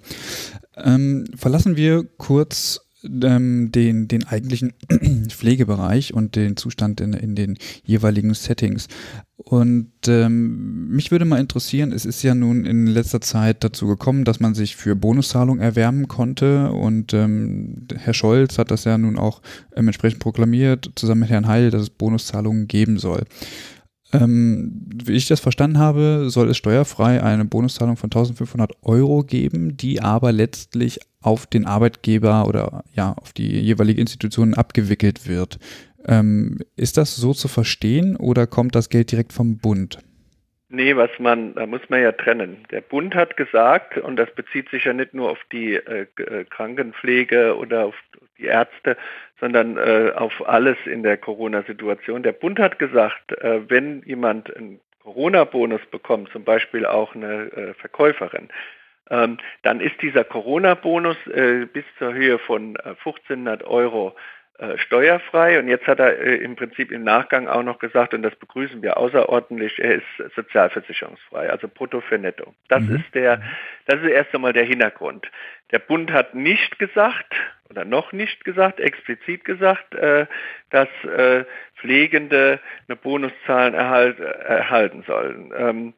[0.75, 2.84] Ähm, verlassen wir kurz
[3.23, 4.73] ähm, den, den eigentlichen
[5.29, 8.87] Pflegebereich und den Zustand in, in den jeweiligen Settings.
[9.37, 14.23] Und ähm, mich würde mal interessieren, es ist ja nun in letzter Zeit dazu gekommen,
[14.23, 19.17] dass man sich für Bonuszahlung erwärmen konnte und ähm, Herr Scholz hat das ja nun
[19.17, 19.41] auch
[19.75, 23.25] ähm, entsprechend proklamiert, zusammen mit Herrn Heil, dass es Bonuszahlungen geben soll.
[24.13, 29.75] Ähm, wie ich das verstanden habe, soll es steuerfrei eine Bonuszahlung von 1500 Euro geben,
[29.75, 35.59] die aber letztlich auf den Arbeitgeber oder ja auf die jeweilige Institution abgewickelt wird.
[36.07, 39.99] Ähm, ist das so zu verstehen oder kommt das Geld direkt vom Bund?
[40.69, 42.65] Nee, was man, da muss man ja trennen.
[42.71, 46.43] Der Bund hat gesagt, und das bezieht sich ja nicht nur auf die äh, äh
[46.45, 47.95] Krankenpflege oder auf
[48.37, 48.97] die Ärzte,
[49.39, 52.23] sondern äh, auf alles in der Corona-Situation.
[52.23, 57.73] Der Bund hat gesagt, äh, wenn jemand einen Corona-Bonus bekommt, zum Beispiel auch eine äh,
[57.75, 58.49] Verkäuferin,
[59.09, 64.15] ähm, dann ist dieser Corona-Bonus äh, bis zur Höhe von 1500 äh, Euro
[64.57, 65.59] äh, steuerfrei.
[65.59, 68.81] Und jetzt hat er äh, im Prinzip im Nachgang auch noch gesagt, und das begrüßen
[68.81, 72.53] wir außerordentlich, er ist sozialversicherungsfrei, also brutto für netto.
[72.69, 72.95] Das mhm.
[72.95, 73.41] ist der,
[73.85, 75.29] das ist erst einmal der Hintergrund.
[75.71, 77.35] Der Bund hat nicht gesagt,
[77.69, 80.25] oder noch nicht gesagt, explizit gesagt, äh,
[80.69, 81.43] dass äh,
[81.75, 85.53] Pflegende eine Bonuszahl erhalt, erhalten sollen.
[85.57, 85.93] Ähm,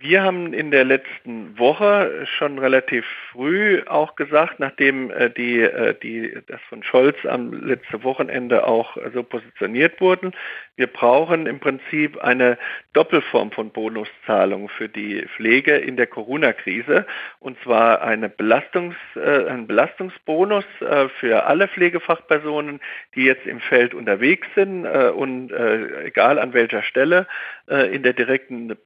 [0.00, 5.94] wir haben in der letzten Woche schon relativ früh auch gesagt, nachdem äh, die, äh,
[6.02, 10.32] die, das von Scholz am letzten Wochenende auch äh, so positioniert wurden,
[10.80, 12.56] wir brauchen im Prinzip eine
[12.94, 17.04] Doppelform von Bonuszahlung für die Pflege in der Corona-Krise
[17.38, 22.80] und zwar eine Belastungs, äh, ein Belastungsbonus äh, für alle Pflegefachpersonen,
[23.14, 27.26] die jetzt im Feld unterwegs sind äh, und egal an welcher Stelle
[27.66, 28.76] in der direkten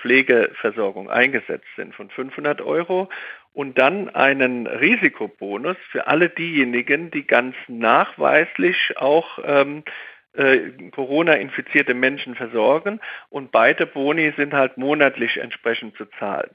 [0.00, 3.08] Pflege Versorgung eingesetzt sind von 500 Euro.
[3.52, 9.82] Und dann einen Risikobonus für alle diejenigen, die ganz nachweislich auch ähm,
[10.34, 16.50] äh, Corona-infizierte Menschen versorgen und beide Boni sind halt monatlich entsprechend zu zahlen.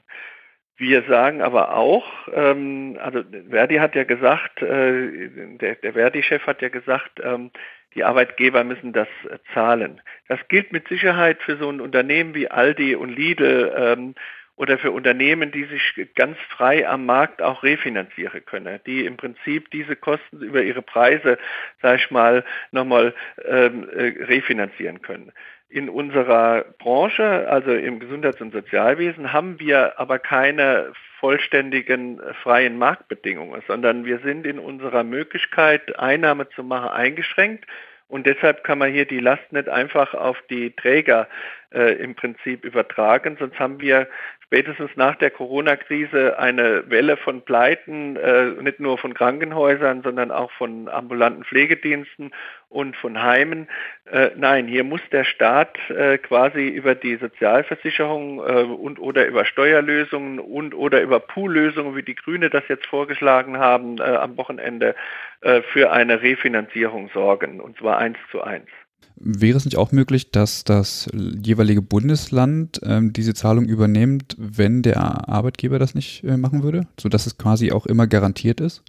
[0.78, 6.60] Wir sagen aber auch, ähm, also Verdi hat ja gesagt, äh, der, der Verdi-Chef hat
[6.60, 7.50] ja gesagt, ähm,
[7.94, 10.02] die Arbeitgeber müssen das äh, zahlen.
[10.28, 14.14] Das gilt mit Sicherheit für so ein Unternehmen wie Aldi und Lidl ähm,
[14.56, 19.70] oder für Unternehmen, die sich ganz frei am Markt auch refinanzieren können, die im Prinzip
[19.70, 21.38] diese Kosten über ihre Preise,
[21.82, 23.14] sag ich mal, nochmal
[23.44, 25.32] ähm, äh, refinanzieren können.
[25.68, 32.78] In unserer Branche, also im Gesundheits- und Sozialwesen, haben wir aber keine vollständigen äh, freien
[32.78, 37.66] Marktbedingungen, sondern wir sind in unserer Möglichkeit, Einnahme zu machen, eingeschränkt.
[38.08, 41.28] Und deshalb kann man hier die Last nicht einfach auf die Träger
[41.72, 43.36] äh, im Prinzip übertragen.
[43.38, 44.08] Sonst haben wir
[44.46, 50.52] spätestens nach der Corona-Krise eine Welle von Pleiten, äh, nicht nur von Krankenhäusern, sondern auch
[50.52, 52.30] von ambulanten Pflegediensten
[52.68, 53.68] und von Heimen.
[54.04, 59.44] Äh, nein, hier muss der Staat äh, quasi über die Sozialversicherung äh, und oder über
[59.44, 64.94] Steuerlösungen und oder über Poollösungen, wie die Grüne das jetzt vorgeschlagen haben äh, am Wochenende,
[65.40, 68.68] äh, für eine Refinanzierung sorgen, und zwar eins zu eins.
[69.16, 75.28] Wäre es nicht auch möglich, dass das jeweilige Bundesland ähm, diese Zahlung übernimmt, wenn der
[75.28, 78.82] Arbeitgeber das nicht äh, machen würde, sodass es quasi auch immer garantiert ist?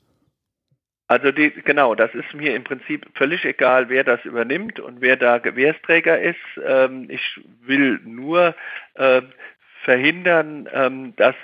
[1.07, 5.15] Also die, genau, das ist mir im Prinzip völlig egal, wer das übernimmt und wer
[5.15, 6.35] da Gewährsträger ist.
[6.65, 8.53] Ähm, ich will nur
[8.95, 9.21] äh,
[9.83, 11.35] verhindern, ähm, dass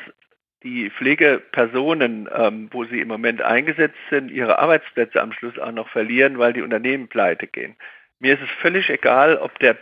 [0.63, 5.89] die Pflegepersonen, ähm, wo sie im Moment eingesetzt sind, ihre Arbeitsplätze am Schluss auch noch
[5.89, 7.75] verlieren, weil die Unternehmen pleite gehen.
[8.23, 9.75] Mir ist es völlig egal, ob der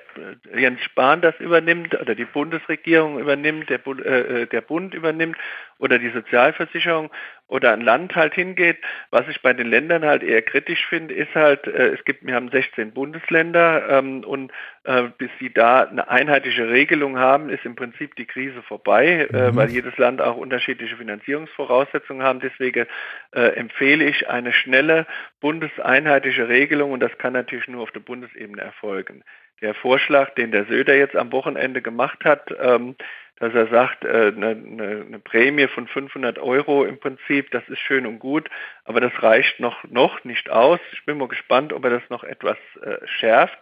[0.52, 5.38] äh, Jens Spahn das übernimmt oder die Bundesregierung übernimmt, der äh, äh, der Bund übernimmt
[5.82, 7.10] oder die Sozialversicherung
[7.48, 8.78] oder ein Land halt hingeht.
[9.10, 12.36] Was ich bei den Ländern halt eher kritisch finde, ist halt, äh, es gibt, wir
[12.36, 14.52] haben 16 Bundesländer ähm, und
[14.84, 19.52] äh, bis sie da eine einheitliche Regelung haben, ist im Prinzip die Krise vorbei, äh,
[19.52, 19.56] mhm.
[19.56, 22.40] weil jedes Land auch unterschiedliche Finanzierungsvoraussetzungen haben.
[22.40, 22.86] Deswegen
[23.34, 25.08] äh, empfehle ich eine schnelle
[25.42, 29.24] bundeseinheitliche Regelung und das kann natürlich nur auf der Bundesebene erfolgen.
[29.62, 32.96] Der Vorschlag, den der Söder jetzt am Wochenende gemacht hat, ähm,
[33.42, 38.06] dass er sagt, äh, eine, eine, Prämie von 500 Euro im Prinzip, das ist schön
[38.06, 38.48] und gut,
[38.86, 40.80] aber das reicht noch, noch nicht aus.
[40.94, 43.58] Ich bin mal gespannt, ob er das noch etwas äh, schärft.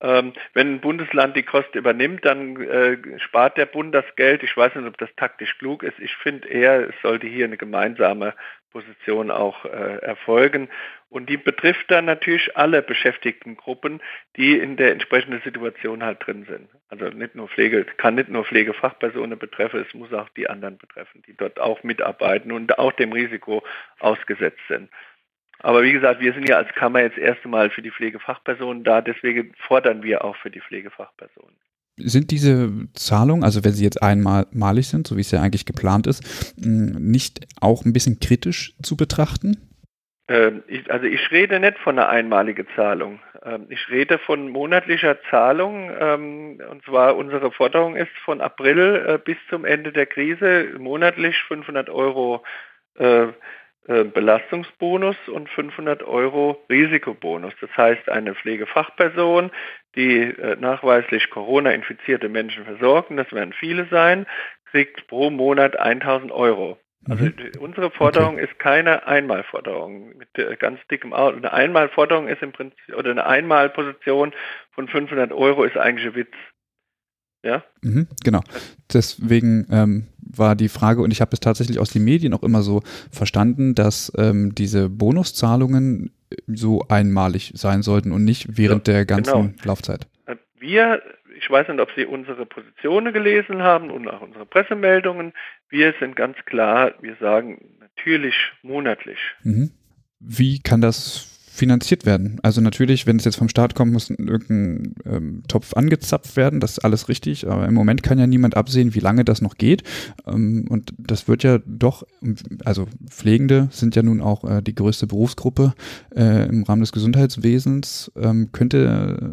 [0.00, 4.42] Ähm, wenn ein Bundesland die Kosten übernimmt, dann äh, spart der Bund das Geld.
[4.44, 5.98] Ich weiß nicht, ob das taktisch klug ist.
[5.98, 8.34] Ich finde eher, es sollte hier eine gemeinsame
[8.70, 10.68] Position auch äh, erfolgen.
[11.10, 14.00] Und die betrifft dann natürlich alle beschäftigten Gruppen,
[14.36, 16.68] die in der entsprechenden Situation halt drin sind.
[16.90, 21.22] Also nicht nur Pflege, kann nicht nur Pflegefachpersonen betreffen, es muss auch die anderen betreffen,
[21.26, 23.64] die dort auch mitarbeiten und auch dem Risiko
[24.00, 24.90] ausgesetzt sind.
[25.60, 29.00] Aber wie gesagt, wir sind ja als Kammer jetzt erst einmal für die Pflegefachpersonen da,
[29.00, 31.56] deswegen fordern wir auch für die Pflegefachpersonen.
[31.96, 36.06] Sind diese Zahlungen, also wenn sie jetzt einmalig sind, so wie es ja eigentlich geplant
[36.06, 39.56] ist, nicht auch ein bisschen kritisch zu betrachten?
[40.28, 43.18] Ähm, ich, also ich rede nicht von einer einmaligen Zahlung.
[43.42, 45.90] Ähm, ich rede von monatlicher Zahlung.
[45.98, 51.36] Ähm, und zwar unsere Forderung ist von April äh, bis zum Ende der Krise monatlich
[51.48, 52.44] 500 Euro äh,
[52.98, 53.28] äh,
[54.04, 57.54] Belastungsbonus und 500 Euro Risikobonus.
[57.60, 59.50] Das heißt, eine Pflegefachperson,
[59.96, 64.26] die äh, nachweislich Corona-infizierte Menschen versorgen, das werden viele sein,
[64.70, 66.78] kriegt pro Monat 1000 Euro.
[67.08, 67.34] Also mhm.
[67.60, 68.44] unsere Forderung okay.
[68.44, 71.38] ist keine Einmalforderung mit äh, ganz dickem Auto.
[71.38, 74.34] Eine Einmalforderung ist im Prinzip, oder eine Einmalposition
[74.72, 76.34] von 500 Euro ist eigentlich ein Witz.
[77.42, 77.62] Ja?
[77.82, 78.42] Mhm, genau.
[78.92, 82.62] Deswegen ähm, war die Frage, und ich habe es tatsächlich aus den Medien auch immer
[82.62, 86.10] so verstanden, dass ähm, diese Bonuszahlungen
[86.46, 89.64] so einmalig sein sollten und nicht während ja, der ganzen genau.
[89.64, 90.06] Laufzeit.
[90.26, 91.02] Äh, wir,
[91.38, 95.32] ich weiß nicht, ob Sie unsere Positionen gelesen haben und auch unsere Pressemeldungen.
[95.68, 99.18] Wir sind ganz klar, wir sagen natürlich monatlich.
[99.42, 99.70] Mhm.
[100.20, 102.38] Wie kann das finanziert werden.
[102.42, 106.72] Also natürlich, wenn es jetzt vom Staat kommt, muss irgendein ähm, Topf angezapft werden, das
[106.72, 109.82] ist alles richtig, aber im Moment kann ja niemand absehen, wie lange das noch geht.
[110.26, 112.04] Ähm, und das wird ja doch,
[112.64, 115.74] also Pflegende sind ja nun auch äh, die größte Berufsgruppe
[116.14, 118.12] äh, im Rahmen des Gesundheitswesens.
[118.16, 119.32] Ähm, könnte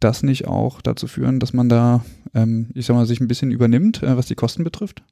[0.00, 3.50] das nicht auch dazu führen, dass man da, ähm, ich sag mal, sich ein bisschen
[3.50, 5.02] übernimmt, äh, was die Kosten betrifft?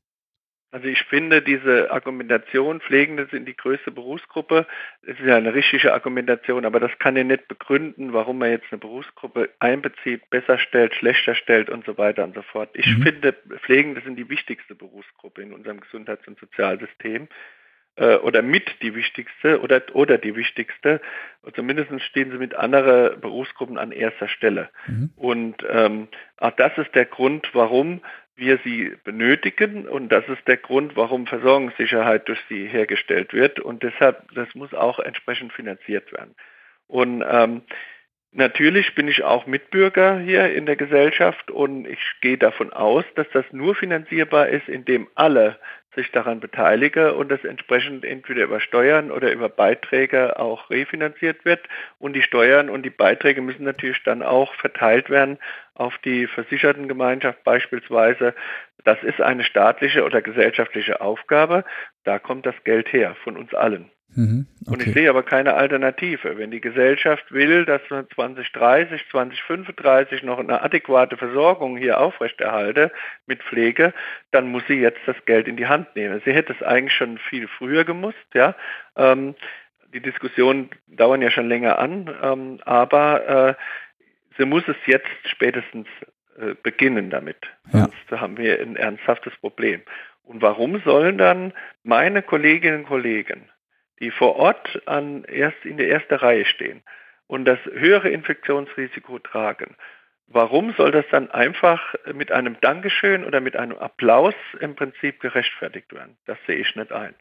[0.74, 4.66] Also ich finde diese Argumentation, Pflegende sind die größte Berufsgruppe,
[5.02, 8.80] ist ja eine richtige Argumentation, aber das kann ja nicht begründen, warum man jetzt eine
[8.80, 12.70] Berufsgruppe einbezieht, besser stellt, schlechter stellt und so weiter und so fort.
[12.72, 13.04] Ich mhm.
[13.04, 17.28] finde, Pflegende sind die wichtigste Berufsgruppe in unserem Gesundheits- und Sozialsystem
[17.94, 21.00] äh, oder mit die wichtigste oder, oder die wichtigste.
[21.54, 24.70] Zumindest stehen sie mit anderen Berufsgruppen an erster Stelle.
[24.88, 25.12] Mhm.
[25.14, 26.08] Und ähm,
[26.38, 28.00] auch das ist der Grund, warum
[28.36, 33.82] wir sie benötigen und das ist der Grund, warum Versorgungssicherheit durch sie hergestellt wird und
[33.82, 36.35] deshalb, das muss auch entsprechend finanziert werden.
[36.87, 37.62] Und ähm,
[38.37, 43.28] Natürlich bin ich auch Mitbürger hier in der Gesellschaft und ich gehe davon aus, dass
[43.32, 45.56] das nur finanzierbar ist, indem alle
[45.94, 51.60] sich daran beteiligen und das entsprechend entweder über Steuern oder über Beiträge auch refinanziert wird.
[51.98, 55.38] Und die Steuern und die Beiträge müssen natürlich dann auch verteilt werden
[55.74, 58.34] auf die Versichertengemeinschaft beispielsweise.
[58.84, 61.64] Das ist eine staatliche oder gesellschaftliche Aufgabe.
[62.04, 63.90] Da kommt das Geld her von uns allen.
[64.17, 64.73] Mhm, okay.
[64.73, 66.38] Und ich sehe aber keine Alternative.
[66.38, 72.92] Wenn die Gesellschaft will, dass man 2030, 2035 noch eine adäquate Versorgung hier aufrechterhalte
[73.27, 73.92] mit Pflege,
[74.31, 76.23] dann muss sie jetzt das Geld in die Hand nehmen.
[76.25, 78.55] Sie hätte es eigentlich schon viel früher gemusst, ja.
[78.96, 79.35] Ähm,
[79.92, 83.55] die Diskussionen dauern ja schon länger an, ähm, aber äh,
[84.37, 85.87] sie muss es jetzt spätestens
[86.38, 87.37] äh, beginnen damit.
[87.73, 87.81] Ja.
[87.81, 89.83] Sonst haben wir ein ernsthaftes Problem.
[90.25, 91.52] Und warum sollen dann
[91.83, 93.48] meine Kolleginnen und Kollegen
[94.00, 96.82] die vor Ort an erst in der ersten Reihe stehen
[97.26, 99.76] und das höhere Infektionsrisiko tragen.
[100.26, 105.92] Warum soll das dann einfach mit einem Dankeschön oder mit einem Applaus im Prinzip gerechtfertigt
[105.92, 106.16] werden?
[106.26, 107.14] Das sehe ich nicht ein.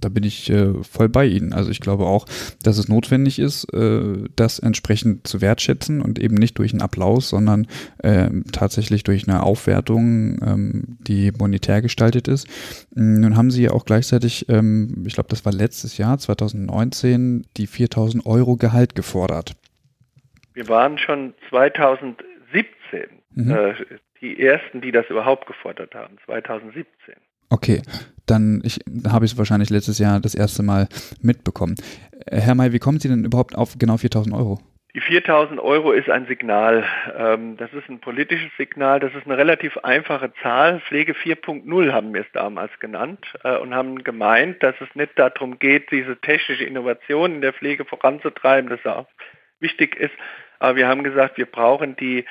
[0.00, 1.52] Da bin ich äh, voll bei Ihnen.
[1.52, 2.26] Also ich glaube auch,
[2.62, 7.28] dass es notwendig ist, äh, das entsprechend zu wertschätzen und eben nicht durch einen Applaus,
[7.28, 7.68] sondern
[7.98, 12.48] äh, tatsächlich durch eine Aufwertung, ähm, die monetär gestaltet ist.
[12.94, 17.68] Nun haben Sie ja auch gleichzeitig, ähm, ich glaube, das war letztes Jahr, 2019, die
[17.68, 19.54] 4000 Euro Gehalt gefordert.
[20.54, 22.24] Wir waren schon 2017
[23.34, 23.50] mhm.
[23.50, 23.74] Äh,
[24.20, 27.14] die ersten, die das überhaupt gefordert haben, 2017.
[27.50, 27.82] Okay,
[28.26, 28.62] dann
[29.08, 30.88] habe ich es wahrscheinlich letztes Jahr das erste Mal
[31.20, 31.76] mitbekommen.
[32.26, 34.60] Äh, Herr May, wie kommen Sie denn überhaupt auf genau 4000 Euro?
[34.94, 36.84] Die 4000 Euro ist ein Signal.
[37.18, 39.00] Ähm, das ist ein politisches Signal.
[39.00, 40.80] Das ist eine relativ einfache Zahl.
[40.80, 45.58] Pflege 4.0 haben wir es damals genannt äh, und haben gemeint, dass es nicht darum
[45.58, 49.08] geht, diese technische Innovation in der Pflege voranzutreiben, das auch
[49.58, 50.14] wichtig ist.
[50.58, 52.24] Aber wir haben gesagt, wir brauchen die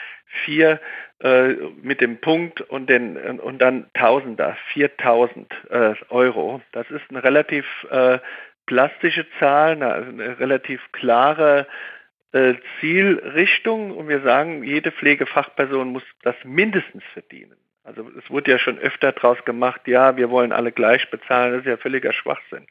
[0.45, 0.79] vier
[1.19, 6.61] äh, mit dem Punkt und, den, und dann Tausender, 4000 äh, Euro.
[6.71, 8.19] Das ist eine relativ äh,
[8.65, 11.67] plastische Zahl, eine, eine relativ klare
[12.33, 17.57] äh, Zielrichtung und wir sagen, jede Pflegefachperson muss das mindestens verdienen.
[17.83, 21.61] Also es wurde ja schon öfter daraus gemacht, ja, wir wollen alle gleich bezahlen, das
[21.61, 22.65] ist ja völliger Schwachsinn.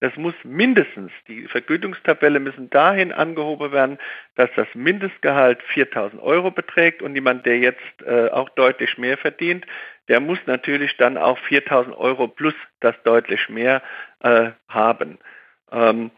[0.00, 3.98] Das muss mindestens, die Vergütungstabelle müssen dahin angehoben werden,
[4.36, 9.66] dass das Mindestgehalt 4.000 Euro beträgt und jemand, der jetzt äh, auch deutlich mehr verdient,
[10.06, 13.82] der muss natürlich dann auch 4.000 Euro plus das deutlich mehr
[14.20, 15.18] äh, haben.
[15.72, 16.12] Ähm,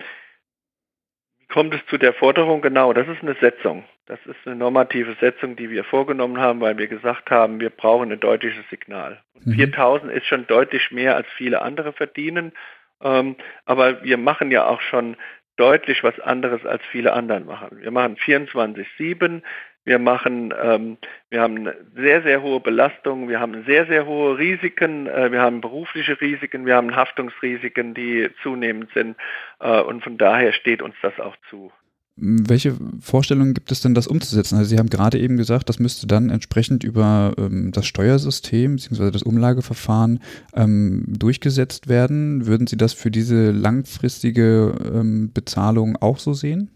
[1.39, 2.61] wie kommt es zu der Forderung?
[2.61, 3.85] Genau, das ist eine Setzung.
[4.07, 8.13] Das ist eine normative Setzung, die wir vorgenommen haben, weil wir gesagt haben, wir brauchen
[8.13, 9.23] ein deutliches Signal.
[9.45, 9.53] Mhm.
[9.53, 12.53] 4.000 ist schon deutlich mehr, als viele andere verdienen.
[13.03, 15.17] Ähm, aber wir machen ja auch schon
[15.57, 17.79] deutlich was anderes als viele anderen machen.
[17.81, 19.43] Wir machen 24-7,
[19.85, 19.99] wir
[20.63, 20.99] ähm,
[21.31, 25.61] wir haben sehr, sehr hohe Belastung, wir haben sehr, sehr hohe Risiken, äh, wir haben
[25.61, 29.17] berufliche Risiken, wir haben Haftungsrisiken, die zunehmend sind.
[29.59, 31.73] Äh, und von daher steht uns das auch zu.
[32.21, 34.57] Welche Vorstellungen gibt es denn, das umzusetzen?
[34.57, 39.11] Also Sie haben gerade eben gesagt, das müsste dann entsprechend über ähm, das Steuersystem bzw.
[39.11, 40.21] das Umlageverfahren
[40.55, 42.47] ähm, durchgesetzt werden.
[42.47, 46.71] Würden Sie das für diese langfristige ähm, Bezahlung auch so sehen?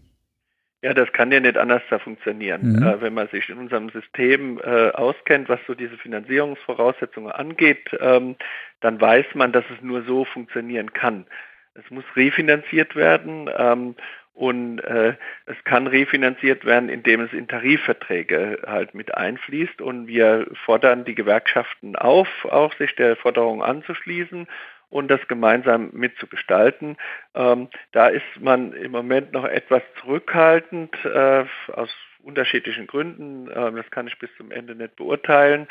[0.85, 2.73] Ja, das kann ja nicht anders da funktionieren.
[2.73, 2.83] Mhm.
[2.83, 8.35] Äh, wenn man sich in unserem System äh, auskennt, was so diese Finanzierungsvoraussetzungen angeht, ähm,
[8.81, 11.25] dann weiß man, dass es nur so funktionieren kann.
[11.73, 13.95] Es muss refinanziert werden ähm,
[14.35, 15.15] und äh,
[15.45, 19.81] es kann refinanziert werden, indem es in Tarifverträge halt mit einfließt.
[19.81, 24.45] Und wir fordern die Gewerkschaften auf, auch sich der Forderung anzuschließen
[24.89, 26.97] und das gemeinsam mitzugestalten.
[27.33, 31.89] Ähm, da ist man im Moment noch etwas zurückhaltend äh, aus
[32.21, 33.49] unterschiedlichen Gründen.
[33.49, 35.69] Äh, das kann ich bis zum Ende nicht beurteilen.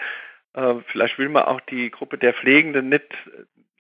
[0.55, 3.13] Äh, vielleicht will man auch die Gruppe der Pflegenden nicht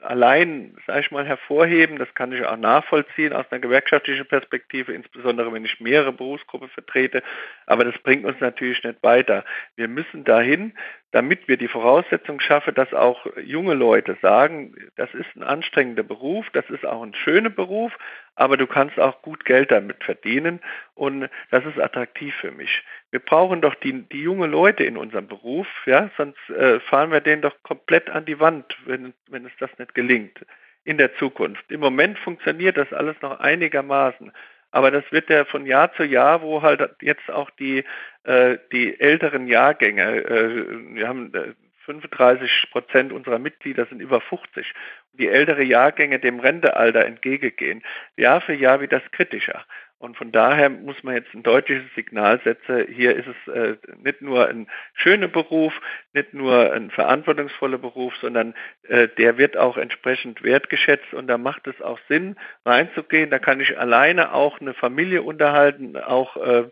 [0.04, 1.98] allein, sage ich mal, hervorheben.
[1.98, 7.22] Das kann ich auch nachvollziehen aus einer gewerkschaftlichen Perspektive, insbesondere wenn ich mehrere Berufsgruppen vertrete.
[7.66, 9.44] Aber das bringt uns natürlich nicht weiter.
[9.76, 10.72] Wir müssen dahin,
[11.14, 16.44] damit wir die Voraussetzung schaffen, dass auch junge Leute sagen, das ist ein anstrengender Beruf,
[16.52, 17.96] das ist auch ein schöner Beruf,
[18.34, 20.58] aber du kannst auch gut Geld damit verdienen
[20.94, 22.82] und das ist attraktiv für mich.
[23.12, 27.20] Wir brauchen doch die, die junge Leute in unserem Beruf, ja, sonst äh, fahren wir
[27.20, 30.44] denen doch komplett an die Wand, wenn, wenn es das nicht gelingt
[30.82, 31.70] in der Zukunft.
[31.70, 34.32] Im Moment funktioniert das alles noch einigermaßen.
[34.74, 37.84] Aber das wird ja von Jahr zu Jahr, wo halt jetzt auch die,
[38.24, 41.54] äh, die älteren Jahrgänge, äh, wir haben äh,
[41.84, 44.66] 35 Prozent unserer Mitglieder sind über 50.
[45.12, 47.84] Die ältere Jahrgänge dem Rentealter entgegengehen.
[48.16, 49.64] Jahr für Jahr wird das kritischer.
[50.04, 52.86] Und von daher muss man jetzt ein deutliches Signal setzen.
[52.92, 55.72] Hier ist es äh, nicht nur ein schöner Beruf,
[56.12, 58.52] nicht nur ein verantwortungsvoller Beruf, sondern
[58.86, 62.36] äh, der wird auch entsprechend wertgeschätzt und da macht es auch Sinn,
[62.66, 63.30] reinzugehen.
[63.30, 66.64] Da kann ich alleine auch eine Familie unterhalten, auch äh,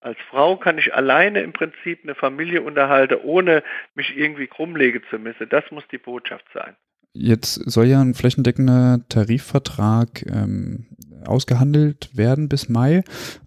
[0.00, 3.62] als Frau kann ich alleine im Prinzip eine Familie unterhalten, ohne
[3.94, 5.48] mich irgendwie krummlegen zu müssen.
[5.48, 6.74] Das muss die Botschaft sein.
[7.12, 10.86] Jetzt soll ja ein flächendeckender Tarifvertrag ähm,
[11.26, 13.02] ausgehandelt werden bis Mai.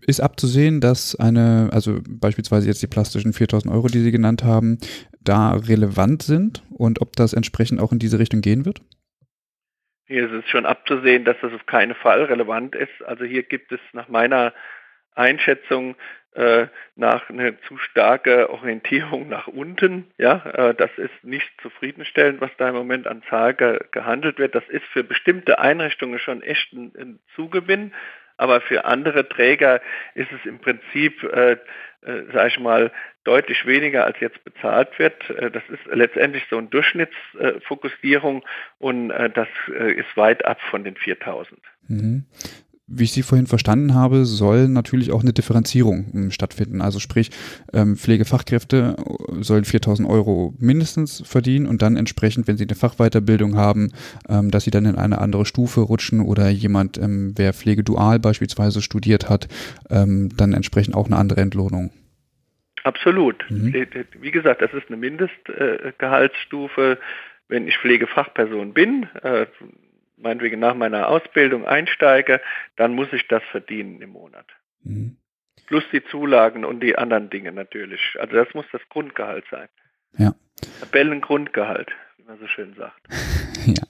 [0.06, 4.80] Ist abzusehen, dass eine, also beispielsweise jetzt die plastischen 4000 Euro, die Sie genannt haben,
[5.22, 8.82] da relevant sind und ob das entsprechend auch in diese Richtung gehen wird?
[10.06, 13.04] Hier ist es schon abzusehen, dass das auf keinen Fall relevant ist.
[13.06, 14.54] Also hier gibt es nach meiner
[15.16, 15.96] Einschätzung
[16.36, 20.08] äh, nach einer zu starke Orientierung nach unten.
[20.18, 24.56] Ja, äh, das ist nicht zufriedenstellend, was da im Moment an Zahl ge gehandelt wird.
[24.56, 27.94] Das ist für bestimmte Einrichtungen schon echt ein, ein Zugewinn.
[28.38, 29.80] Aber für andere Träger
[30.16, 31.58] ist es im Prinzip, äh, äh,
[32.34, 32.92] sage ich mal,
[33.24, 35.30] deutlich weniger als jetzt bezahlt wird.
[35.30, 38.44] Äh, das ist letztendlich so eine Durchschnittsfokussierung
[38.80, 41.60] und äh, das äh, ist weit ab von den 4000.
[41.88, 42.26] Mhm
[42.96, 46.82] wie ich Sie vorhin verstanden habe, soll natürlich auch eine Differenzierung ähm, stattfinden.
[46.82, 47.32] Also sprich,
[47.74, 53.56] ähm, Pflegefachkräfte äh, sollen 4000 Euro mindestens verdienen und dann entsprechend, wenn sie eine Fachweiterbildung
[53.56, 53.92] haben,
[54.30, 59.30] ähm, dass sie dann in eine andere Stufe rutschen oder jemand, wer Pflegedual beispielsweise studiert
[59.30, 59.48] hat,
[59.90, 61.92] dann entsprechend auch eine andere Entlohnung.
[62.84, 63.50] Absolut.
[63.50, 63.74] Mhm.
[64.20, 67.00] Wie gesagt, das ist eine Mindestgehaltsstufe.
[67.48, 69.46] Wenn ich Pflegefachperson bin, äh,
[70.24, 72.42] meinetwegen nach meiner Ausbildung einsteige,
[72.76, 74.48] dann muss ich das verdienen im Monat.
[74.84, 75.18] Mhm.
[75.68, 78.02] Plus die Zulagen und die anderen Dinge natürlich.
[78.20, 79.68] Also das muss das Grundgehalt sein.
[80.18, 80.36] Ja.
[80.80, 83.02] Tabellengrundgehalt, wie man so schön sagt.
[83.66, 83.84] ja.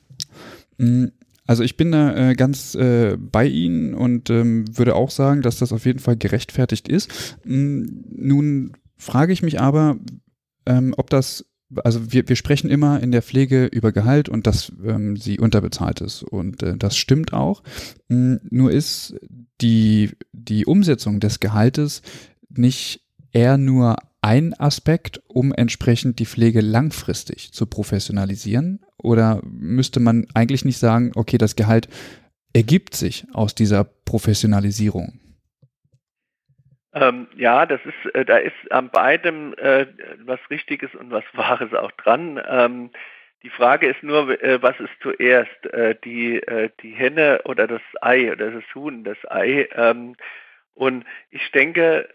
[0.77, 1.13] Mhm.
[1.45, 5.59] Also ich bin da äh, ganz äh, bei Ihnen und ähm, würde auch sagen, dass
[5.59, 7.37] das auf jeden Fall gerechtfertigt ist.
[7.45, 8.05] Mhm.
[8.09, 9.97] Nun frage ich mich aber,
[10.65, 11.45] ähm, ob das
[11.83, 16.01] also wir, wir sprechen immer in der Pflege über Gehalt und dass ähm, sie unterbezahlt
[16.01, 16.23] ist.
[16.23, 17.63] Und äh, das stimmt auch.
[18.09, 19.15] Mhm, nur ist
[19.61, 22.01] die, die Umsetzung des Gehaltes
[22.49, 23.01] nicht
[23.31, 28.79] eher nur ein Aspekt, um entsprechend die Pflege langfristig zu professionalisieren?
[28.97, 31.89] Oder müsste man eigentlich nicht sagen, okay, das Gehalt
[32.53, 35.19] ergibt sich aus dieser Professionalisierung?
[36.93, 39.87] Ähm, ja, das ist, äh, da ist an beidem äh,
[40.25, 42.41] was Richtiges und was Wahres auch dran.
[42.47, 42.91] Ähm,
[43.41, 47.81] die Frage ist nur, äh, was ist zuerst, äh, die, äh, die Henne oder das
[48.01, 49.67] Ei oder das Huhn, das Ei.
[49.75, 50.15] Ähm,
[50.75, 52.07] und ich denke,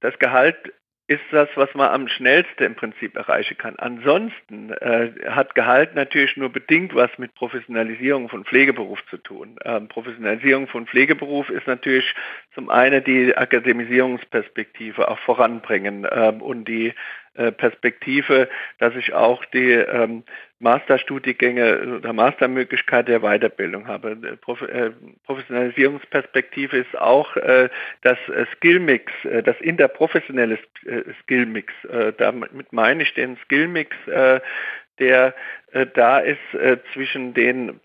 [0.00, 0.72] das Gehalt
[1.12, 3.76] ist das, was man am schnellsten im Prinzip erreichen kann.
[3.76, 9.56] Ansonsten äh, hat Gehalt natürlich nur bedingt was mit Professionalisierung von Pflegeberuf zu tun.
[9.64, 12.14] Ähm, Professionalisierung von Pflegeberuf ist natürlich
[12.54, 16.94] zum einen die Akademisierungsperspektive auch voranbringen ähm, und die
[17.34, 20.22] Perspektive, dass ich auch die ähm,
[20.58, 24.10] Masterstudiengänge oder Mastermöglichkeit der Weiterbildung habe.
[24.10, 24.90] Äh,
[25.24, 27.68] Professionalisierungsperspektive ist auch äh,
[28.02, 28.18] das
[28.56, 29.12] Skillmix,
[29.44, 30.58] das interprofessionelle
[31.22, 31.72] Skillmix.
[32.18, 33.96] Damit meine ich den Skillmix
[35.02, 35.34] der
[35.72, 37.80] äh, da ist äh, zwischen, den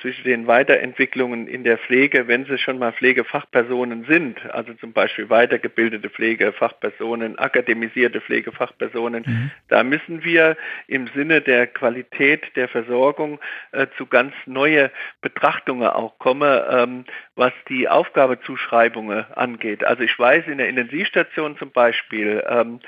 [0.00, 5.30] zwischen den Weiterentwicklungen in der Pflege, wenn sie schon mal Pflegefachpersonen sind, also zum Beispiel
[5.30, 9.50] weitergebildete Pflegefachpersonen, akademisierte Pflegefachpersonen, mhm.
[9.68, 10.56] da müssen wir
[10.88, 13.38] im Sinne der Qualität der Versorgung
[13.70, 14.90] äh, zu ganz neue
[15.20, 17.04] Betrachtungen auch kommen, ähm,
[17.36, 19.84] was die Aufgabezuschreibungen angeht.
[19.84, 22.80] Also ich weiß in der Intensivstation zum Beispiel, ähm,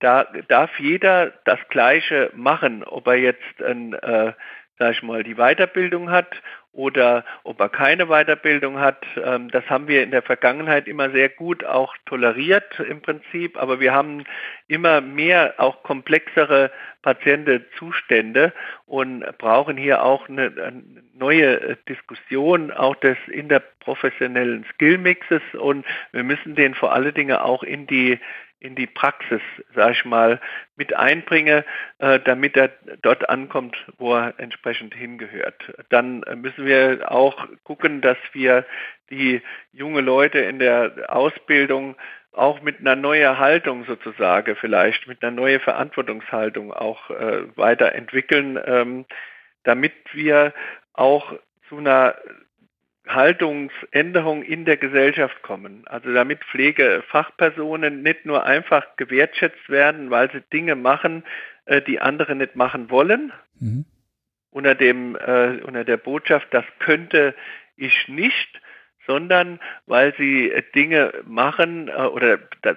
[0.00, 4.32] da darf jeder das Gleiche machen, ob er jetzt ein, äh,
[4.78, 6.42] sag ich mal, die Weiterbildung hat
[6.76, 9.04] oder ob er keine Weiterbildung hat.
[9.22, 13.80] Ähm, das haben wir in der Vergangenheit immer sehr gut auch toleriert im Prinzip, aber
[13.80, 14.24] wir haben
[14.68, 16.70] immer mehr auch komplexere
[17.00, 18.52] Patientenzustände
[18.84, 20.82] und brauchen hier auch eine, eine
[21.14, 27.86] neue Diskussion auch des interprofessionellen Skillmixes und wir müssen den vor allen Dingen auch in
[27.86, 28.18] die
[28.60, 29.40] in die Praxis,
[29.74, 30.40] sage ich mal,
[30.76, 31.64] mit einbringe,
[31.98, 32.70] äh, damit er
[33.02, 35.72] dort ankommt, wo er entsprechend hingehört.
[35.90, 38.64] Dann müssen wir auch gucken, dass wir
[39.10, 39.42] die
[39.72, 41.96] junge Leute in der Ausbildung
[42.32, 49.06] auch mit einer neuen Haltung sozusagen vielleicht, mit einer neuen Verantwortungshaltung auch äh, weiterentwickeln, ähm,
[49.64, 50.52] damit wir
[50.92, 51.32] auch
[51.68, 52.14] zu einer
[53.06, 55.86] Haltungsänderung in der Gesellschaft kommen.
[55.86, 61.24] Also damit Pflegefachpersonen nicht nur einfach gewertschätzt werden, weil sie Dinge machen,
[61.66, 63.84] äh, die andere nicht machen wollen, mhm.
[64.50, 67.34] unter, dem, äh, unter der Botschaft, das könnte
[67.76, 68.60] ich nicht,
[69.06, 72.76] sondern weil sie äh, Dinge machen äh, oder dass,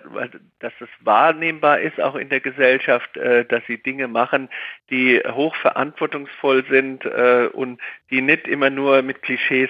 [0.80, 4.50] es wahrnehmbar ist auch in der Gesellschaft, äh, dass sie Dinge machen,
[4.90, 9.70] die hochverantwortungsvoll sind und die nicht immer nur mit Klischees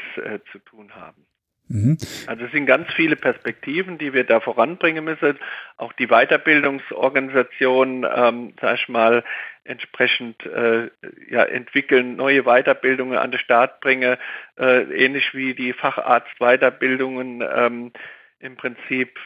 [0.52, 1.29] zu tun haben.
[1.70, 1.98] Mhm.
[2.26, 5.38] Also es sind ganz viele Perspektiven, die wir da voranbringen müssen.
[5.78, 9.24] Auch die Weiterbildungsorganisation, ähm, sag ich mal,
[9.64, 10.90] entsprechend äh,
[11.30, 14.18] ja, entwickeln, neue Weiterbildungen an den Start bringen,
[14.58, 17.92] äh, ähnlich wie die Facharztweiterbildungen ähm,
[18.40, 19.20] im Prinzip,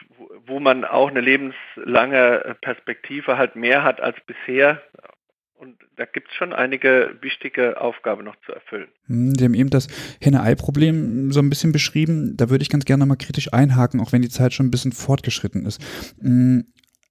[0.46, 4.82] wo man auch eine lebenslange Perspektive halt mehr hat als bisher.
[5.56, 8.88] Und da gibt es schon einige wichtige Aufgaben noch zu erfüllen.
[9.06, 9.88] Hm, Sie haben eben das
[10.20, 12.36] Henne-Ei-Problem so ein bisschen beschrieben.
[12.36, 14.92] Da würde ich ganz gerne mal kritisch einhaken, auch wenn die Zeit schon ein bisschen
[14.92, 15.80] fortgeschritten ist.
[16.20, 16.66] Hm,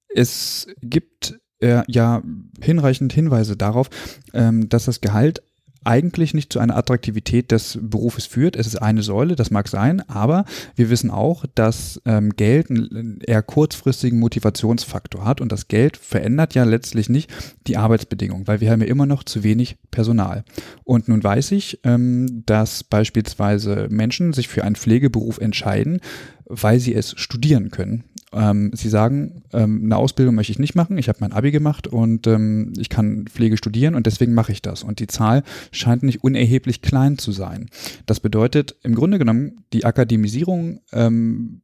[0.09, 2.21] es gibt äh, ja
[2.61, 3.89] hinreichend Hinweise darauf,
[4.33, 5.41] ähm, dass das Gehalt
[5.85, 8.55] eigentlich nicht zu einer Attraktivität des Berufes führt.
[8.55, 13.19] Es ist eine Säule, das mag sein, aber wir wissen auch, dass ähm, Geld einen
[13.21, 17.31] eher kurzfristigen Motivationsfaktor hat und das Geld verändert ja letztlich nicht
[17.67, 20.43] die Arbeitsbedingungen, weil wir haben ja immer noch zu wenig Personal.
[20.83, 25.99] Und nun weiß ich, ähm, dass beispielsweise Menschen sich für einen Pflegeberuf entscheiden,
[26.45, 28.03] weil sie es studieren können
[28.33, 31.87] ähm, sie sagen, ähm, eine Ausbildung möchte ich nicht machen, ich habe mein Abi gemacht
[31.87, 34.83] und ähm, ich kann Pflege studieren und deswegen mache ich das.
[34.83, 37.69] Und die Zahl scheint nicht unerheblich klein zu sein.
[38.05, 41.61] Das bedeutet im Grunde genommen, die Akademisierung ähm,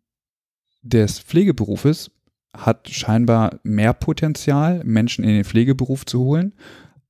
[0.81, 2.11] des Pflegeberufes
[2.55, 6.53] hat scheinbar mehr Potenzial, Menschen in den Pflegeberuf zu holen,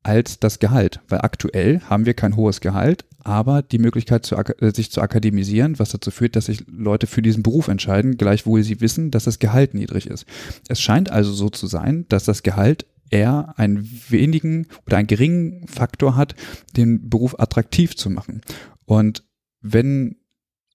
[0.03, 1.01] als das Gehalt.
[1.07, 5.79] Weil aktuell haben wir kein hohes Gehalt, aber die Möglichkeit, zu, äh, sich zu akademisieren,
[5.79, 9.39] was dazu führt, dass sich Leute für diesen Beruf entscheiden, gleichwohl sie wissen, dass das
[9.39, 10.25] Gehalt niedrig ist.
[10.67, 15.67] Es scheint also so zu sein, dass das Gehalt eher einen wenigen oder einen geringen
[15.67, 16.35] Faktor hat,
[16.77, 18.41] den Beruf attraktiv zu machen.
[18.85, 19.23] Und
[19.61, 20.17] wenn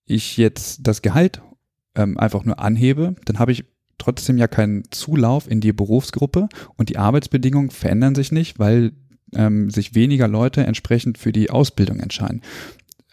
[0.05, 1.43] ich jetzt das Gehalt
[1.95, 3.65] ähm, einfach nur anhebe, dann habe ich
[3.99, 8.93] trotzdem ja keinen Zulauf in die Berufsgruppe und die Arbeitsbedingungen verändern sich nicht, weil
[9.35, 12.43] ähm, sich weniger Leute entsprechend für die Ausbildung entscheiden.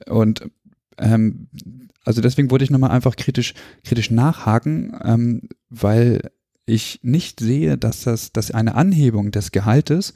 [0.07, 0.49] Und
[0.97, 1.47] ähm,
[2.03, 3.53] also deswegen wollte ich nochmal einfach kritisch,
[3.83, 6.31] kritisch nachhaken, ähm, weil
[6.65, 10.13] ich nicht sehe, dass das, dass eine Anhebung des Gehaltes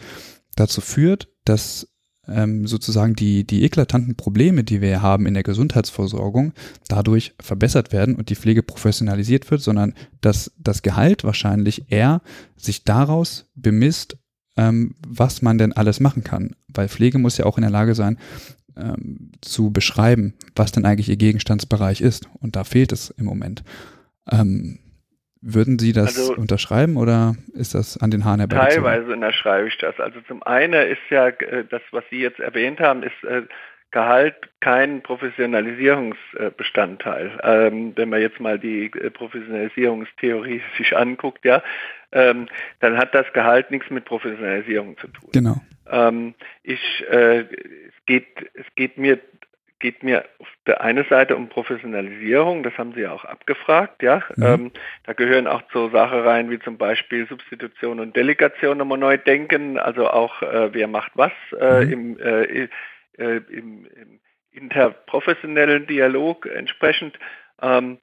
[0.56, 1.88] dazu führt, dass
[2.28, 6.54] ähm, sozusagen die, die eklatanten Probleme, die wir haben in der Gesundheitsversorgung,
[6.88, 12.22] dadurch verbessert werden und die Pflege professionalisiert wird, sondern dass das Gehalt wahrscheinlich eher
[12.56, 14.18] sich daraus bemisst,
[14.58, 16.56] ähm, was man denn alles machen kann.
[16.68, 18.18] Weil Pflege muss ja auch in der Lage sein,
[18.78, 22.30] ähm, zu beschreiben, was denn eigentlich ihr Gegenstandsbereich ist.
[22.42, 23.64] Und da fehlt es im Moment.
[24.32, 24.80] Ähm,
[25.42, 28.84] würden Sie das also, unterschreiben oder ist das an den Haaren herbeigezogen?
[28.84, 30.00] Teilweise unterschreibe ich das.
[30.00, 33.44] Also zum einen ist ja äh, das, was Sie jetzt erwähnt haben, ist äh,
[33.92, 37.40] Gehalt kein Professionalisierungsbestandteil.
[37.44, 41.64] Ähm, wenn man jetzt mal die äh, Professionalisierungstheorie sich anguckt, ja,
[42.16, 42.48] ähm,
[42.80, 45.30] dann hat das Gehalt nichts mit Professionalisierung zu tun.
[45.34, 45.58] Genau.
[45.92, 49.20] Ähm, ich, äh, es, geht, es geht mir
[49.80, 54.24] geht mir auf der einen Seite um Professionalisierung, das haben Sie ja auch abgefragt, ja.
[54.36, 54.44] Mhm.
[54.44, 54.72] Ähm,
[55.04, 59.78] da gehören auch so Sachen rein wie zum Beispiel Substitution und Delegation nochmal neu denken,
[59.78, 61.92] also auch äh, wer macht was äh, mhm.
[61.92, 62.68] im, äh,
[63.18, 64.20] äh im, im,
[64.54, 67.20] interprofessionellen Dialog entsprechend.
[67.62, 68.00] Ähm,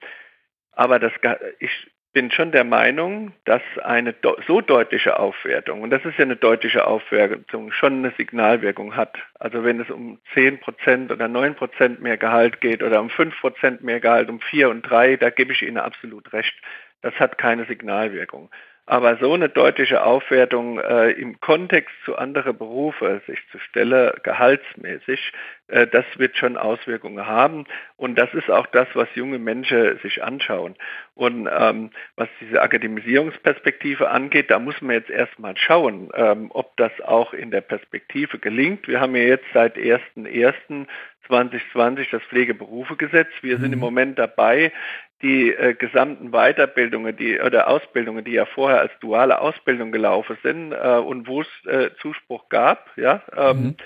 [0.72, 1.12] aber das,
[1.58, 1.70] ich
[2.12, 4.14] bin schon der Meinung, dass eine
[4.46, 9.16] so deutliche Aufwertung, und das ist ja eine deutliche Aufwertung, schon eine Signalwirkung hat.
[9.38, 14.28] Also wenn es um 10% oder 9% mehr Gehalt geht oder um 5% mehr Gehalt,
[14.28, 16.54] um 4 und 3, da gebe ich Ihnen absolut recht.
[17.00, 18.50] Das hat keine Signalwirkung.
[18.84, 25.32] Aber so eine deutliche Aufwertung äh, im Kontext zu anderen Berufen sich zu stellen, gehaltsmäßig,
[25.68, 27.64] äh, das wird schon Auswirkungen haben.
[27.96, 30.74] Und das ist auch das, was junge Menschen sich anschauen.
[31.14, 36.92] Und ähm, was diese Akademisierungsperspektive angeht, da muss man jetzt erstmal schauen, ähm, ob das
[37.02, 38.88] auch in der Perspektive gelingt.
[38.88, 39.76] Wir haben ja jetzt seit
[41.28, 43.28] 1.1.2020 das Pflegeberufegesetz.
[43.40, 43.84] Wir sind im mhm.
[43.84, 44.72] Moment dabei,
[45.22, 50.72] die äh, gesamten Weiterbildungen die, oder Ausbildungen, die ja vorher als duale Ausbildung gelaufen sind
[50.72, 53.76] äh, und wo es äh, Zuspruch gab, ja, ähm, mhm.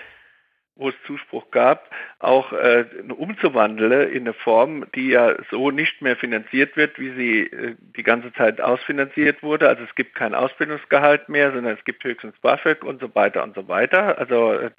[0.76, 6.16] wo es Zuspruch gab, auch äh, umzuwandeln in eine Form, die ja so nicht mehr
[6.16, 9.68] finanziert wird, wie sie äh, die ganze Zeit ausfinanziert wurde.
[9.68, 13.54] Also es gibt kein Ausbildungsgehalt mehr, sondern es gibt höchstens BAföG und so weiter und
[13.54, 14.18] so weiter.
[14.18, 14.70] Also äh,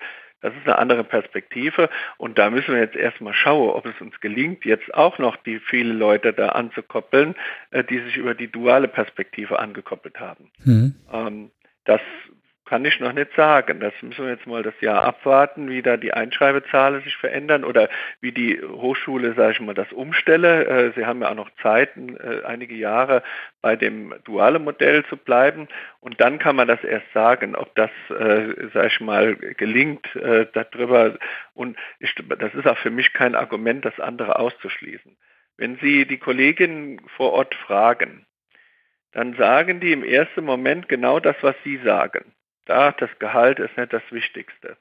[0.42, 4.20] das ist eine andere Perspektive und da müssen wir jetzt erstmal schauen, ob es uns
[4.20, 7.36] gelingt, jetzt auch noch die viele Leute da anzukoppeln,
[7.72, 10.52] äh, die sich über die duale Perspektive angekoppelt haben.
[10.64, 10.96] Mhm.
[11.12, 11.52] Ähm,
[11.86, 12.02] das
[12.68, 13.80] kann ich noch nicht sagen.
[13.80, 17.90] Das müssen wir jetzt mal das Jahr abwarten, wie da die Einschreibezahlen sich verändern oder
[18.20, 20.66] wie die Hochschule, sage ich mal, das umstelle.
[20.66, 23.24] Äh, Sie haben ja auch noch Zeit, äh, einige Jahre
[23.62, 25.68] bei dem dualen Modell zu bleiben.
[26.02, 30.08] Und dann kann man das erst sagen, ob das, äh, sage ich mal, gelingt
[30.54, 31.18] darüber.
[31.54, 35.16] Und ich, das ist auch für mich kein Argument, das andere auszuschließen.
[35.58, 38.26] Wenn Sie die Kolleginnen vor Ort fragen,
[39.14, 42.34] dann sagen die im ersten Moment genau das, was Sie sagen.
[42.68, 44.78] Da, das Gehalt ist nicht das Wichtigste.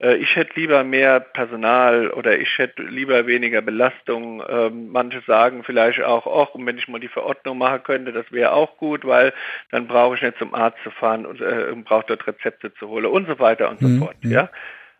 [0.00, 4.42] Äh, ich hätte lieber mehr Personal oder ich hätte lieber weniger Belastung.
[4.48, 8.52] Ähm, manche sagen vielleicht auch, und wenn ich mal die Verordnung machen könnte, das wäre
[8.52, 9.32] auch gut, weil
[9.70, 13.06] dann brauche ich nicht zum Arzt zu fahren und äh, brauche dort Rezepte zu holen
[13.06, 13.98] und so weiter und so mhm.
[14.00, 14.16] fort.
[14.22, 14.50] Ja?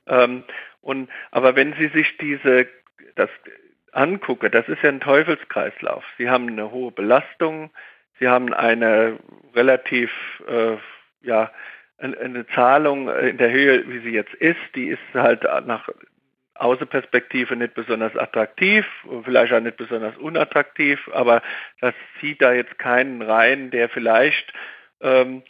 [0.06, 0.44] Ähm,
[0.80, 2.66] und, aber wenn Sie sich diese,
[3.14, 3.30] das
[3.92, 6.04] angucken, das ist ja ein Teufelskreislauf.
[6.18, 7.70] Sie haben eine hohe Belastung,
[8.18, 9.18] Sie haben eine
[9.54, 10.10] relativ,
[10.46, 10.76] äh,
[11.22, 11.50] ja,
[11.98, 15.88] eine Zahlung in der Höhe, wie sie jetzt ist, die ist halt nach
[16.56, 18.86] Außenperspektive nicht besonders attraktiv,
[19.24, 21.42] vielleicht auch nicht besonders unattraktiv, aber
[21.80, 24.52] das zieht da jetzt keinen rein, der vielleicht,
[25.00, 25.42] ähm,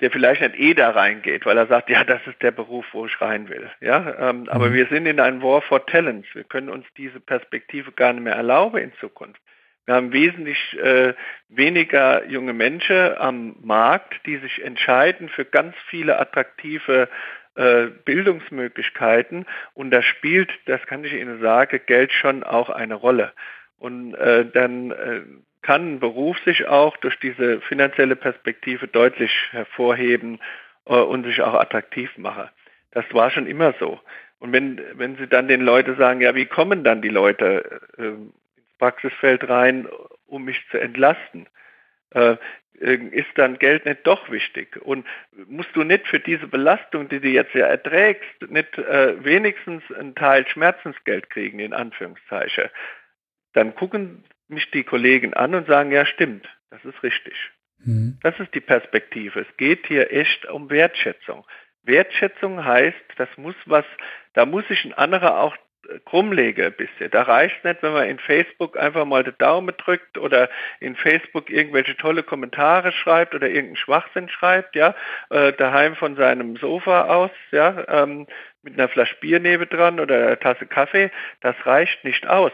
[0.00, 3.04] der vielleicht nicht eh da reingeht, weil er sagt, ja, das ist der Beruf, wo
[3.06, 3.70] ich rein will.
[3.80, 4.74] Ja, ähm, aber mhm.
[4.74, 6.28] wir sind in einem War for Talents.
[6.34, 9.40] Wir können uns diese Perspektive gar nicht mehr erlauben in Zukunft.
[9.86, 11.14] Wir haben wesentlich äh,
[11.48, 17.08] weniger junge Menschen am Markt, die sich entscheiden für ganz viele attraktive
[17.56, 19.44] äh, Bildungsmöglichkeiten.
[19.74, 23.32] Und da spielt, das kann ich Ihnen sagen, Geld schon auch eine Rolle.
[23.78, 25.22] Und äh, dann äh,
[25.62, 30.40] kann ein Beruf sich auch durch diese finanzielle Perspektive deutlich hervorheben
[30.86, 32.48] äh, und sich auch attraktiv machen.
[32.92, 34.00] Das war schon immer so.
[34.38, 38.12] Und wenn, wenn Sie dann den Leuten sagen, ja, wie kommen dann die Leute äh,
[38.82, 39.86] Praxisfeld rein,
[40.26, 41.46] um mich zu entlasten.
[42.10, 42.36] Äh,
[42.80, 44.76] ist dann Geld nicht doch wichtig?
[44.82, 45.06] Und
[45.46, 50.16] musst du nicht für diese Belastung, die du jetzt ja erträgst, nicht äh, wenigstens einen
[50.16, 52.70] Teil Schmerzensgeld kriegen, in Anführungszeichen?
[53.52, 57.34] Dann gucken mich die Kollegen an und sagen, ja stimmt, das ist richtig.
[57.84, 58.18] Mhm.
[58.20, 59.46] Das ist die Perspektive.
[59.48, 61.46] Es geht hier echt um Wertschätzung.
[61.84, 63.84] Wertschätzung heißt, das muss was,
[64.32, 65.56] da muss sich ein anderer auch
[66.04, 67.10] krumm lege ein bisschen.
[67.10, 70.48] Da reicht nicht, wenn man in Facebook einfach mal den Daumen drückt oder
[70.80, 74.94] in Facebook irgendwelche tolle Kommentare schreibt oder irgendeinen Schwachsinn schreibt, ja,
[75.30, 78.26] äh, daheim von seinem Sofa aus, ja, ähm,
[78.62, 81.10] mit einer Flasche Bier neben dran oder einer Tasse Kaffee,
[81.40, 82.52] das reicht nicht aus.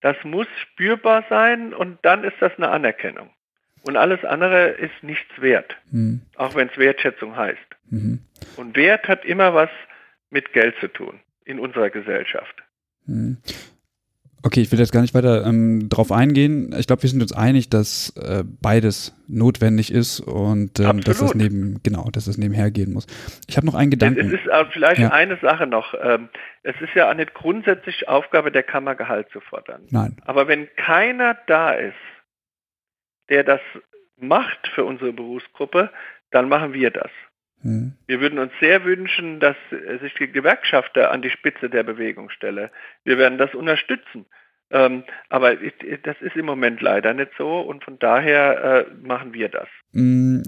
[0.00, 3.30] Das muss spürbar sein und dann ist das eine Anerkennung.
[3.82, 6.22] Und alles andere ist nichts wert, mhm.
[6.34, 7.58] auch wenn es Wertschätzung heißt.
[7.90, 8.20] Mhm.
[8.56, 9.70] Und Wert hat immer was
[10.30, 12.62] mit Geld zu tun in unserer Gesellschaft.
[13.06, 13.38] Hm.
[14.42, 16.72] Okay, ich will jetzt gar nicht weiter ähm, drauf eingehen.
[16.78, 21.34] Ich glaube, wir sind uns einig, dass äh, beides notwendig ist und ähm, dass es
[21.34, 23.06] neben genau, dass es nebenher gehen muss.
[23.48, 24.20] Ich habe noch einen Gedanken.
[24.20, 25.10] Es ist äh, vielleicht ja.
[25.10, 25.94] eine Sache noch.
[26.00, 26.28] Ähm,
[26.62, 29.82] es ist ja nicht grundsätzlich Aufgabe der Kammer, Gehalt zu fordern.
[29.90, 30.16] Nein.
[30.26, 31.94] Aber wenn keiner da ist,
[33.28, 33.60] der das
[34.16, 35.90] macht für unsere Berufsgruppe,
[36.30, 37.10] dann machen wir das.
[37.66, 37.92] Mhm.
[38.06, 39.56] Wir würden uns sehr wünschen, dass
[40.00, 42.70] sich die Gewerkschafter an die Spitze der Bewegung stelle.
[43.04, 44.26] Wir werden das unterstützen.
[44.70, 49.48] Ähm, aber das ist im Moment leider nicht so und von daher äh, machen wir
[49.48, 49.68] das.
[49.92, 50.42] Mhm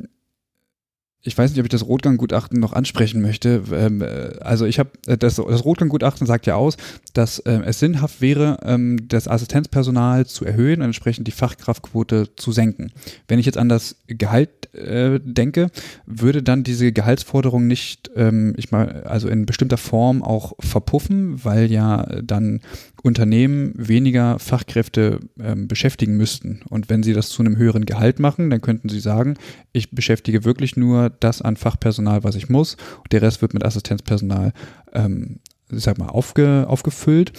[1.22, 3.62] ich weiß nicht, ob ich das Rotgang-Gutachten noch ansprechen möchte.
[3.72, 6.76] Ähm, äh, also ich habe äh, das, das Rotgang-Gutachten sagt ja aus,
[7.12, 12.52] dass ähm, es sinnhaft wäre, ähm, das Assistenzpersonal zu erhöhen und entsprechend die Fachkraftquote zu
[12.52, 12.92] senken.
[13.26, 15.70] Wenn ich jetzt an das Gehalt äh, denke,
[16.06, 21.70] würde dann diese Gehaltsforderung nicht, ähm, ich mal, also in bestimmter Form auch verpuffen, weil
[21.70, 22.60] ja dann
[23.02, 26.60] Unternehmen weniger Fachkräfte ähm, beschäftigen müssten.
[26.68, 29.34] Und wenn sie das zu einem höheren Gehalt machen, dann könnten sie sagen,
[29.72, 32.76] ich beschäftige wirklich nur das an Fachpersonal, was ich muss.
[32.98, 34.52] Und der Rest wird mit Assistenzpersonal
[34.92, 35.40] ähm,
[35.70, 37.32] ich sag mal, aufge, aufgefüllt.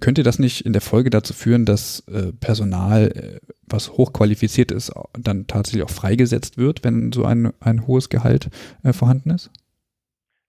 [0.00, 4.92] Könnte das nicht in der Folge dazu führen, dass äh, Personal, äh, was hochqualifiziert ist,
[5.18, 8.48] dann tatsächlich auch freigesetzt wird, wenn so ein, ein hohes Gehalt
[8.84, 9.50] äh, vorhanden ist?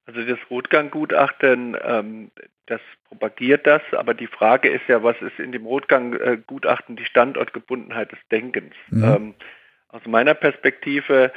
[0.05, 2.31] Also das Rotgang-Gutachten, ähm,
[2.65, 8.11] das propagiert das, aber die Frage ist ja, was ist in dem Rotgang-Gutachten die Standortgebundenheit
[8.11, 8.73] des Denkens?
[8.89, 9.03] Mhm.
[9.03, 9.33] Ähm,
[9.89, 11.31] aus meiner Perspektive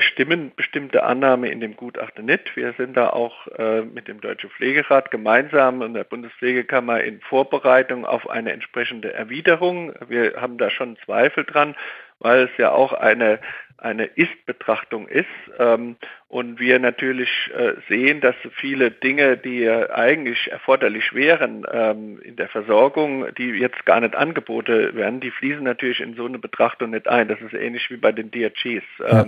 [0.00, 2.56] stimmen bestimmte Annahmen in dem Gutachten nicht.
[2.56, 8.06] Wir sind da auch äh, mit dem Deutschen Pflegerat gemeinsam und der Bundespflegekammer in Vorbereitung
[8.06, 9.92] auf eine entsprechende Erwiderung.
[10.08, 11.76] Wir haben da schon Zweifel dran,
[12.18, 13.40] weil es ja auch eine
[13.76, 15.26] eine Ist-Betrachtung ist
[15.58, 15.96] ähm,
[16.28, 22.48] und wir natürlich äh, sehen, dass viele Dinge, die eigentlich erforderlich wären ähm, in der
[22.48, 27.08] Versorgung, die jetzt gar nicht angeboten werden, die fließen natürlich in so eine Betrachtung nicht
[27.08, 27.28] ein.
[27.28, 28.84] Das ist ähnlich wie bei den DRGs.
[29.00, 29.26] Ja.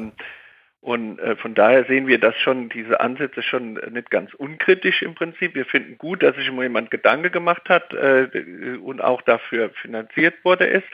[0.86, 5.16] Und äh, von daher sehen wir das schon, diese Ansätze schon nicht ganz unkritisch im
[5.16, 5.56] Prinzip.
[5.56, 10.36] Wir finden gut, dass sich immer jemand Gedanke gemacht hat äh, und auch dafür finanziert
[10.44, 10.86] wurde ist.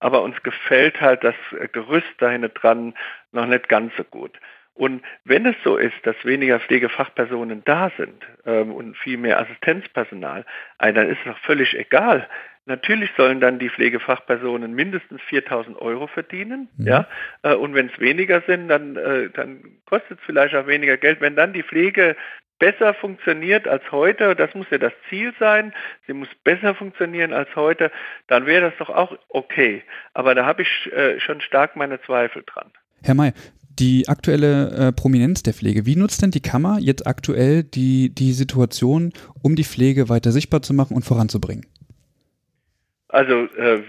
[0.00, 1.34] Aber uns gefällt halt das
[1.72, 2.92] Gerüst dahin dran
[3.32, 4.38] noch nicht ganz so gut.
[4.74, 10.44] Und wenn es so ist, dass weniger Pflegefachpersonen da sind ähm, und viel mehr Assistenzpersonal,
[10.78, 12.28] dann ist es doch völlig egal,
[12.68, 16.86] Natürlich sollen dann die Pflegefachpersonen mindestens 4.000 Euro verdienen, mhm.
[16.86, 17.08] ja.
[17.42, 21.22] Äh, und wenn es weniger sind, dann, äh, dann kostet es vielleicht auch weniger Geld.
[21.22, 22.14] Wenn dann die Pflege
[22.58, 25.72] besser funktioniert als heute, das muss ja das Ziel sein,
[26.06, 27.90] sie muss besser funktionieren als heute,
[28.26, 29.82] dann wäre das doch auch okay.
[30.12, 32.70] Aber da habe ich äh, schon stark meine Zweifel dran.
[33.02, 33.32] Herr May,
[33.78, 35.86] die aktuelle äh, Prominenz der Pflege.
[35.86, 40.60] Wie nutzt denn die Kammer jetzt aktuell die, die Situation, um die Pflege weiter sichtbar
[40.60, 41.64] zu machen und voranzubringen?
[43.08, 43.82] Also äh,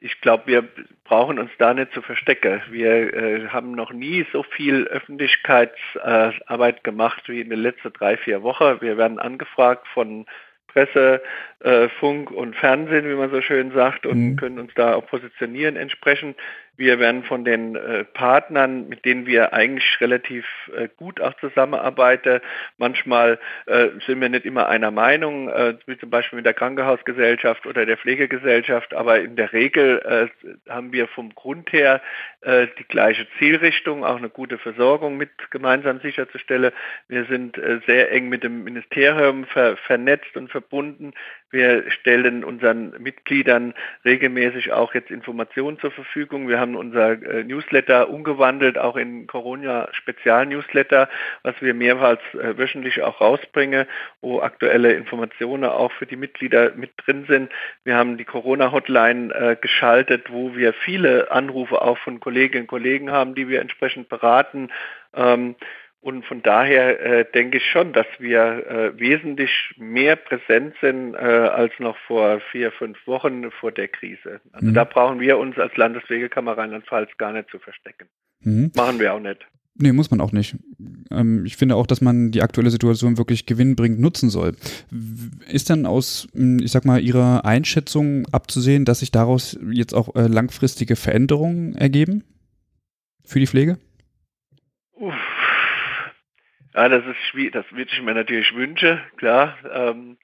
[0.00, 0.68] ich glaube, wir
[1.04, 2.60] brauchen uns da nicht zu verstecken.
[2.70, 8.42] Wir äh, haben noch nie so viel Öffentlichkeitsarbeit gemacht wie in den letzten drei, vier
[8.42, 8.80] Wochen.
[8.80, 10.26] Wir werden angefragt von
[10.72, 11.22] Presse,
[11.60, 14.36] äh, Funk und Fernsehen, wie man so schön sagt, und mhm.
[14.36, 16.36] können uns da auch positionieren entsprechend.
[16.78, 22.40] Wir werden von den äh, Partnern, mit denen wir eigentlich relativ äh, gut auch zusammenarbeiten,
[22.78, 25.48] manchmal äh, sind wir nicht immer einer Meinung,
[25.86, 30.30] wie zum Beispiel mit der Krankenhausgesellschaft oder der Pflegegesellschaft, aber in der Regel
[30.68, 32.00] haben wir vom Grund her
[32.44, 36.72] die gleiche Zielrichtung, auch eine gute Versorgung mit gemeinsam sicherzustellen.
[37.08, 41.12] Wir sind sehr eng mit dem Ministerium ver vernetzt und verbunden.
[41.52, 43.74] Wir stellen unseren Mitgliedern
[44.06, 46.48] regelmäßig auch jetzt Informationen zur Verfügung.
[46.48, 51.10] Wir haben unser äh, Newsletter umgewandelt, auch in Corona-Spezial-Newsletter,
[51.42, 53.86] was wir mehrmals äh, wöchentlich auch rausbringen,
[54.22, 57.52] wo aktuelle Informationen auch für die Mitglieder mit drin sind.
[57.84, 63.10] Wir haben die Corona-Hotline äh, geschaltet, wo wir viele Anrufe auch von Kolleginnen und Kollegen
[63.10, 64.70] haben, die wir entsprechend beraten.
[65.14, 65.54] Ähm,
[66.02, 71.18] und von daher äh, denke ich schon, dass wir äh, wesentlich mehr präsent sind äh,
[71.18, 74.40] als noch vor vier, fünf Wochen vor der Krise.
[74.50, 74.74] Also mhm.
[74.74, 78.08] da brauchen wir uns als Landeswegekammer Rheinland-Pfalz gar nicht zu verstecken.
[78.40, 78.72] Mhm.
[78.74, 79.46] Machen wir auch nicht.
[79.76, 80.56] Nee, muss man auch nicht.
[81.12, 84.56] Ähm, ich finde auch, dass man die aktuelle Situation wirklich gewinnbringend nutzen soll.
[85.48, 90.16] Ist dann aus, hm, ich sag mal, Ihrer Einschätzung abzusehen, dass sich daraus jetzt auch
[90.16, 92.24] äh, langfristige Veränderungen ergeben
[93.24, 93.78] für die Pflege?
[94.94, 95.31] Uff
[96.74, 99.58] ja, das ist schwierig, das würde ich mir natürlich wünschen, klar.
[99.70, 100.18] Ähm,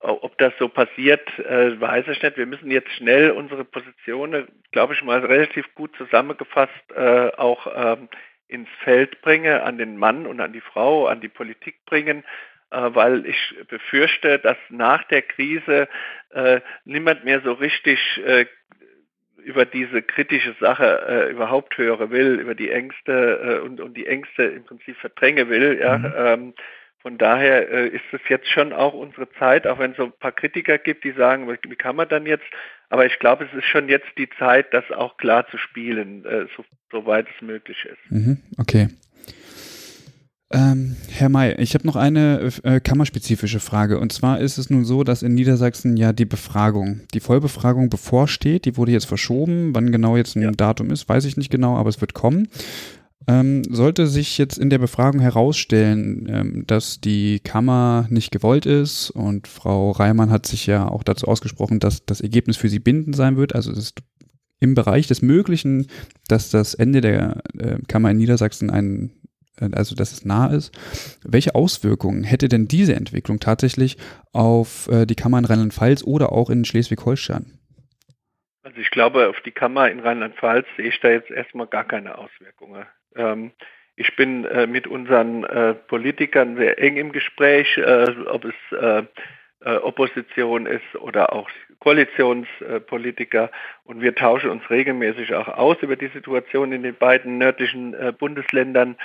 [0.00, 2.36] ob das so passiert, äh, weiß ich nicht.
[2.36, 8.08] Wir müssen jetzt schnell unsere Positionen, glaube ich mal, relativ gut zusammengefasst äh, auch ähm,
[8.46, 12.22] ins Feld bringen, an den Mann und an die Frau, an die Politik bringen,
[12.70, 15.88] äh, weil ich befürchte, dass nach der Krise
[16.30, 18.44] äh, niemand mehr so richtig äh,
[19.44, 24.06] über diese kritische Sache äh, überhaupt hören will, über die Ängste äh, und, und die
[24.06, 25.78] Ängste im Prinzip verdrängen will.
[25.80, 25.98] Ja?
[25.98, 26.12] Mhm.
[26.16, 26.54] Ähm,
[27.00, 30.12] von daher äh, ist es jetzt schon auch unsere Zeit, auch wenn es so ein
[30.18, 32.46] paar Kritiker gibt, die sagen, wie kann man dann jetzt?
[32.88, 36.46] Aber ich glaube, es ist schon jetzt die Zeit, das auch klar zu spielen, äh,
[36.56, 38.10] so, soweit es möglich ist.
[38.10, 38.88] Mhm, okay.
[40.52, 43.98] Ähm, Herr May, ich habe noch eine äh, kammerspezifische Frage.
[43.98, 48.64] Und zwar ist es nun so, dass in Niedersachsen ja die Befragung, die Vollbefragung bevorsteht.
[48.64, 49.74] Die wurde jetzt verschoben.
[49.74, 50.50] Wann genau jetzt ein ja.
[50.50, 52.48] Datum ist, weiß ich nicht genau, aber es wird kommen.
[53.26, 59.10] Ähm, sollte sich jetzt in der Befragung herausstellen, ähm, dass die Kammer nicht gewollt ist
[59.10, 63.16] und Frau Reimann hat sich ja auch dazu ausgesprochen, dass das Ergebnis für sie bindend
[63.16, 64.02] sein wird, also es ist
[64.60, 65.86] im Bereich des Möglichen,
[66.28, 69.12] dass das Ende der äh, Kammer in Niedersachsen ein
[69.60, 70.72] also dass es nah ist.
[71.24, 73.96] Welche Auswirkungen hätte denn diese Entwicklung tatsächlich
[74.32, 77.58] auf äh, die Kammer in Rheinland-Pfalz oder auch in Schleswig-Holstein?
[78.62, 82.16] Also ich glaube, auf die Kammer in Rheinland-Pfalz sehe ich da jetzt erstmal gar keine
[82.16, 82.86] Auswirkungen.
[83.14, 83.52] Ähm,
[83.96, 89.04] ich bin äh, mit unseren äh, Politikern sehr eng im Gespräch, äh, ob es äh,
[89.64, 91.48] Opposition ist oder auch
[91.78, 93.50] Koalitionspolitiker
[93.84, 98.96] und wir tauschen uns regelmäßig auch aus über die Situation in den beiden nördlichen Bundesländern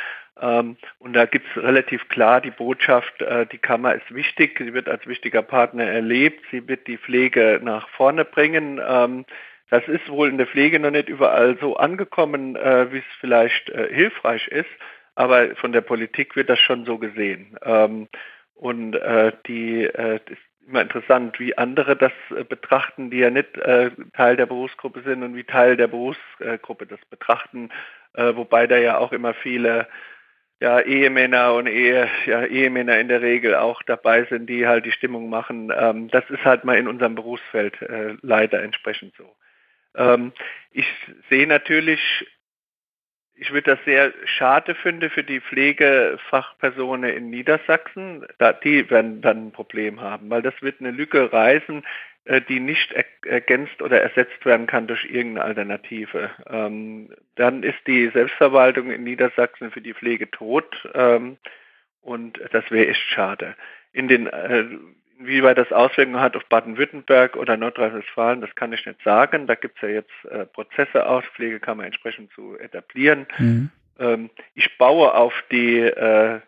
[0.41, 4.73] ähm, und da gibt es relativ klar die Botschaft, äh, die Kammer ist wichtig, sie
[4.73, 8.79] wird als wichtiger Partner erlebt, sie wird die Pflege nach vorne bringen.
[8.85, 9.25] Ähm,
[9.69, 13.69] das ist wohl in der Pflege noch nicht überall so angekommen, äh, wie es vielleicht
[13.69, 14.69] äh, hilfreich ist,
[15.15, 17.57] aber von der Politik wird das schon so gesehen.
[17.63, 18.07] Ähm,
[18.55, 18.99] und
[19.47, 22.11] die das ist immer interessant, wie andere das
[22.47, 23.53] betrachten, die ja nicht
[24.13, 27.69] Teil der Berufsgruppe sind und wie Teil der Berufsgruppe das betrachten,
[28.13, 29.87] wobei da ja auch immer viele
[30.61, 34.91] ja, Ehemänner und Ehe, ja, Ehemänner in der Regel auch dabei sind, die halt die
[34.91, 35.71] Stimmung machen.
[35.75, 39.35] Ähm, das ist halt mal in unserem Berufsfeld äh, leider entsprechend so.
[39.95, 40.33] Ähm,
[40.71, 40.85] ich
[41.29, 42.01] sehe natürlich
[43.39, 48.25] ich würde das sehr schade finden für die Pflegefachpersonen in Niedersachsen.
[48.63, 51.83] Die werden dann ein Problem haben, weil das wird eine Lücke reißen,
[52.25, 52.93] äh, die nicht
[53.25, 56.31] ergänzt oder ersetzt werden kann durch irgendeine Alternative.
[56.49, 61.37] Ähm, dann ist die Selbstverwaltung in Niedersachsen für die Pflege tot ähm,
[62.01, 63.55] und das wäre echt schade.
[63.93, 64.65] In den äh,
[65.19, 69.47] wie weit das Auswirkungen hat auf Baden-Württemberg oder Nordrhein-Westfalen, das kann ich nicht sagen.
[69.47, 73.27] Da gibt es ja jetzt äh, Prozesse aus, Pflegekammer entsprechend zu etablieren.
[73.37, 73.69] Mhm.
[73.99, 76.39] Ähm, ich baue auf die äh,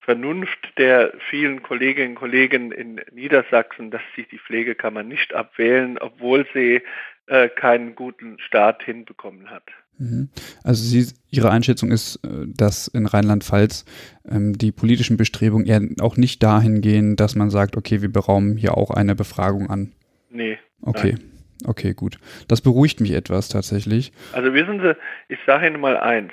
[0.00, 6.46] Vernunft der vielen Kolleginnen und Kollegen in Niedersachsen, dass sich die Pflegekammer nicht abwählen, obwohl
[6.52, 6.82] sie
[7.28, 9.64] äh, keinen guten Start hinbekommen hat.
[9.98, 10.28] Mhm.
[10.64, 13.84] Also Sie, Ihre Einschätzung ist, äh, dass in Rheinland-Pfalz
[14.28, 18.56] ähm, die politischen Bestrebungen eher auch nicht dahin gehen, dass man sagt, okay, wir beraumen
[18.56, 19.92] hier auch eine Befragung an.
[20.30, 20.58] Nee.
[20.82, 21.16] Okay.
[21.18, 21.28] Nein.
[21.64, 22.18] Okay, gut.
[22.48, 24.12] Das beruhigt mich etwas tatsächlich.
[24.32, 24.96] Also wissen Sie,
[25.28, 26.32] ich sage Ihnen mal eins.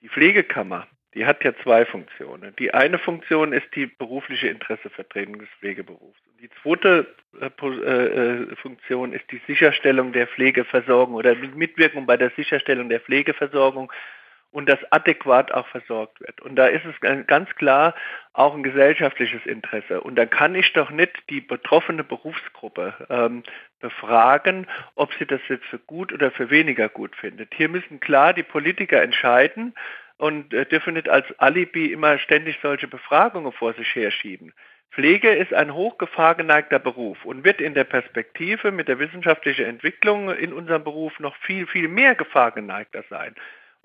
[0.00, 2.54] Die Pflegekammer die hat ja zwei Funktionen.
[2.56, 6.18] Die eine Funktion ist die berufliche Interessevertretung des Pflegeberufs.
[6.40, 7.06] Die zweite
[7.40, 13.00] äh, äh, Funktion ist die Sicherstellung der Pflegeversorgung oder die Mitwirkung bei der Sicherstellung der
[13.00, 13.92] Pflegeversorgung
[14.54, 16.40] und dass adäquat auch versorgt wird.
[16.40, 17.94] Und da ist es ganz klar
[18.34, 20.00] auch ein gesellschaftliches Interesse.
[20.00, 23.42] Und da kann ich doch nicht die betroffene Berufsgruppe ähm,
[23.80, 27.52] befragen, ob sie das jetzt für gut oder für weniger gut findet.
[27.54, 29.74] Hier müssen klar die Politiker entscheiden,
[30.16, 34.52] und äh, dürfen nicht als Alibi immer ständig solche Befragungen vor sich herschieben.
[34.94, 40.52] Pflege ist ein hochgefahrgeneigter Beruf und wird in der Perspektive mit der wissenschaftlichen Entwicklung in
[40.52, 43.34] unserem Beruf noch viel, viel mehr gefahrgeneigter sein.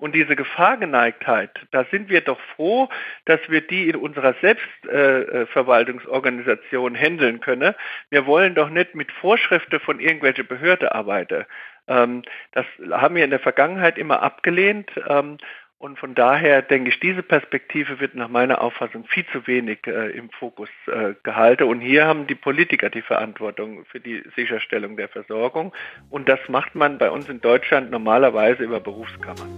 [0.00, 2.88] Und diese Gefahrgeneigtheit, da sind wir doch froh,
[3.26, 7.74] dass wir die in unserer Selbstverwaltungsorganisation äh, handeln können.
[8.08, 11.44] Wir wollen doch nicht mit Vorschriften von irgendwelchen Behörden arbeiten.
[11.86, 12.22] Ähm,
[12.52, 14.90] das haben wir in der Vergangenheit immer abgelehnt.
[15.06, 15.36] Ähm,
[15.80, 20.10] und von daher denke ich, diese Perspektive wird nach meiner Auffassung viel zu wenig äh,
[20.10, 21.62] im Fokus äh, gehalten.
[21.62, 25.72] Und hier haben die Politiker die Verantwortung für die Sicherstellung der Versorgung.
[26.10, 29.48] Und das macht man bei uns in Deutschland normalerweise über Berufskammern.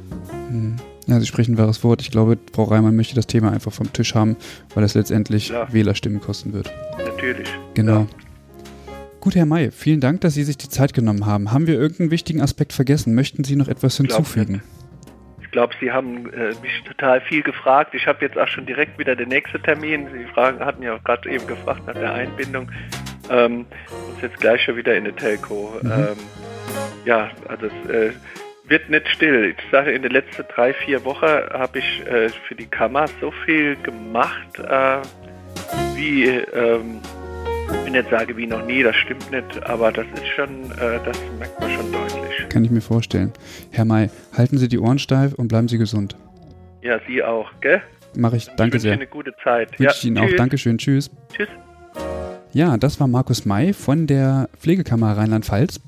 [0.49, 0.77] Hm.
[1.09, 2.01] Ja, Sie sprechen ein wahres Wort.
[2.03, 4.37] Ich glaube, Frau Reimann möchte das Thema einfach vom Tisch haben,
[4.77, 5.73] weil es letztendlich ja.
[5.73, 6.73] Wählerstimmen kosten wird.
[6.99, 7.49] Natürlich.
[7.75, 8.03] Genau.
[8.03, 8.07] Ja.
[9.19, 11.51] Gut, Herr May, vielen Dank, dass Sie sich die Zeit genommen haben.
[11.51, 13.17] Haben wir irgendeinen wichtigen Aspekt vergessen?
[13.17, 14.63] Möchten Sie noch etwas hinzufügen?
[15.53, 17.95] Glaube, Sie haben äh, mich total viel gefragt.
[17.95, 20.09] Ich habe jetzt auch schon direkt wieder den nächsten Termin.
[20.13, 22.71] Sie fragen, hatten ja auch gerade eben gefragt nach der Einbindung.
[23.31, 25.75] Ähm, muss jetzt gleich schon wieder in der Telco.
[25.83, 25.93] Mhm.
[25.93, 26.17] Ähm,
[27.05, 28.13] ja, also es äh,
[28.65, 29.55] wird nicht still.
[29.57, 33.31] Ich sage, in den letzten drei, vier Wochen habe ich äh, für die Kammer so
[33.45, 34.99] viel gemacht, äh,
[35.95, 37.01] wie ähm,
[37.73, 40.99] ich will nicht sagen wie noch nie, das stimmt nicht, aber das ist schon, äh,
[41.05, 42.49] das merkt man schon deutlich.
[42.49, 43.33] Kann ich mir vorstellen.
[43.71, 46.17] Herr May, halten Sie die Ohren steif und bleiben Sie gesund.
[46.83, 47.83] Ja, Sie auch, gell?
[48.17, 48.93] Mache ich, danke ich sehr.
[48.93, 49.71] eine gute Zeit.
[49.73, 50.33] Wünsche ja, ich Ihnen tschüss.
[50.33, 50.37] auch.
[50.37, 51.11] Dankeschön, tschüss.
[51.35, 51.49] Tschüss.
[52.53, 55.81] Ja, das war Markus May von der Pflegekammer Rheinland-Pfalz.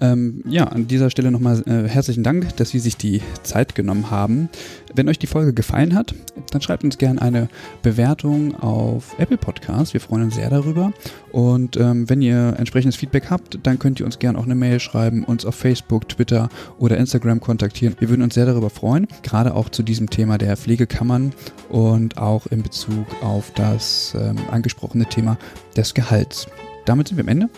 [0.00, 4.10] Ähm, ja, an dieser Stelle nochmal äh, herzlichen Dank, dass Sie sich die Zeit genommen
[4.10, 4.48] haben.
[4.94, 6.14] Wenn euch die Folge gefallen hat,
[6.50, 7.48] dann schreibt uns gerne eine
[7.82, 9.92] Bewertung auf Apple Podcasts.
[9.92, 10.92] Wir freuen uns sehr darüber.
[11.32, 14.78] Und ähm, wenn ihr entsprechendes Feedback habt, dann könnt ihr uns gerne auch eine Mail
[14.78, 17.96] schreiben, uns auf Facebook, Twitter oder Instagram kontaktieren.
[17.98, 21.32] Wir würden uns sehr darüber freuen, gerade auch zu diesem Thema der Pflegekammern
[21.68, 25.38] und auch in Bezug auf das ähm, angesprochene Thema
[25.76, 26.46] des Gehalts.
[26.84, 27.48] Damit sind wir am Ende.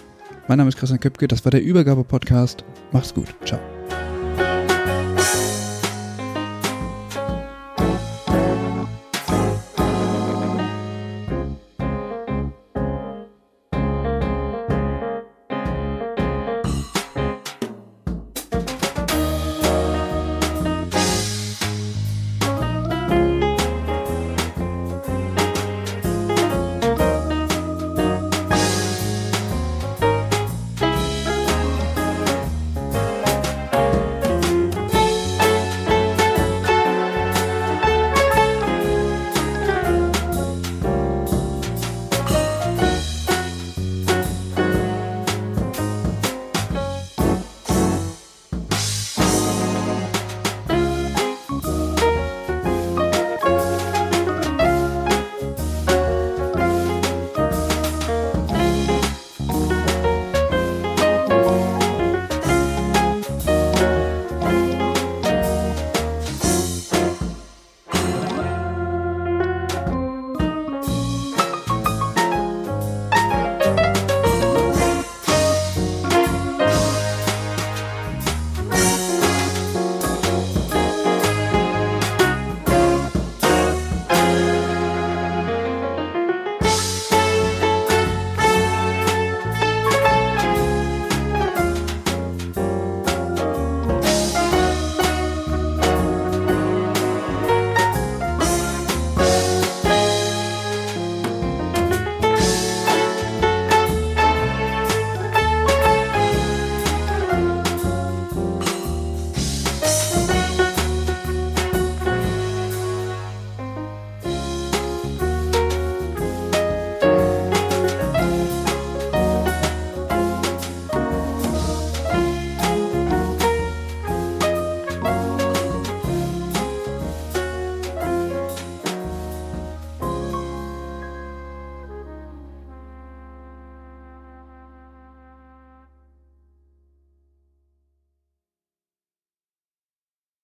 [0.48, 2.64] Mein Name ist Christian Köpke, das war der Übergabe-Podcast.
[2.92, 3.34] Macht's gut.
[3.44, 3.75] Ciao.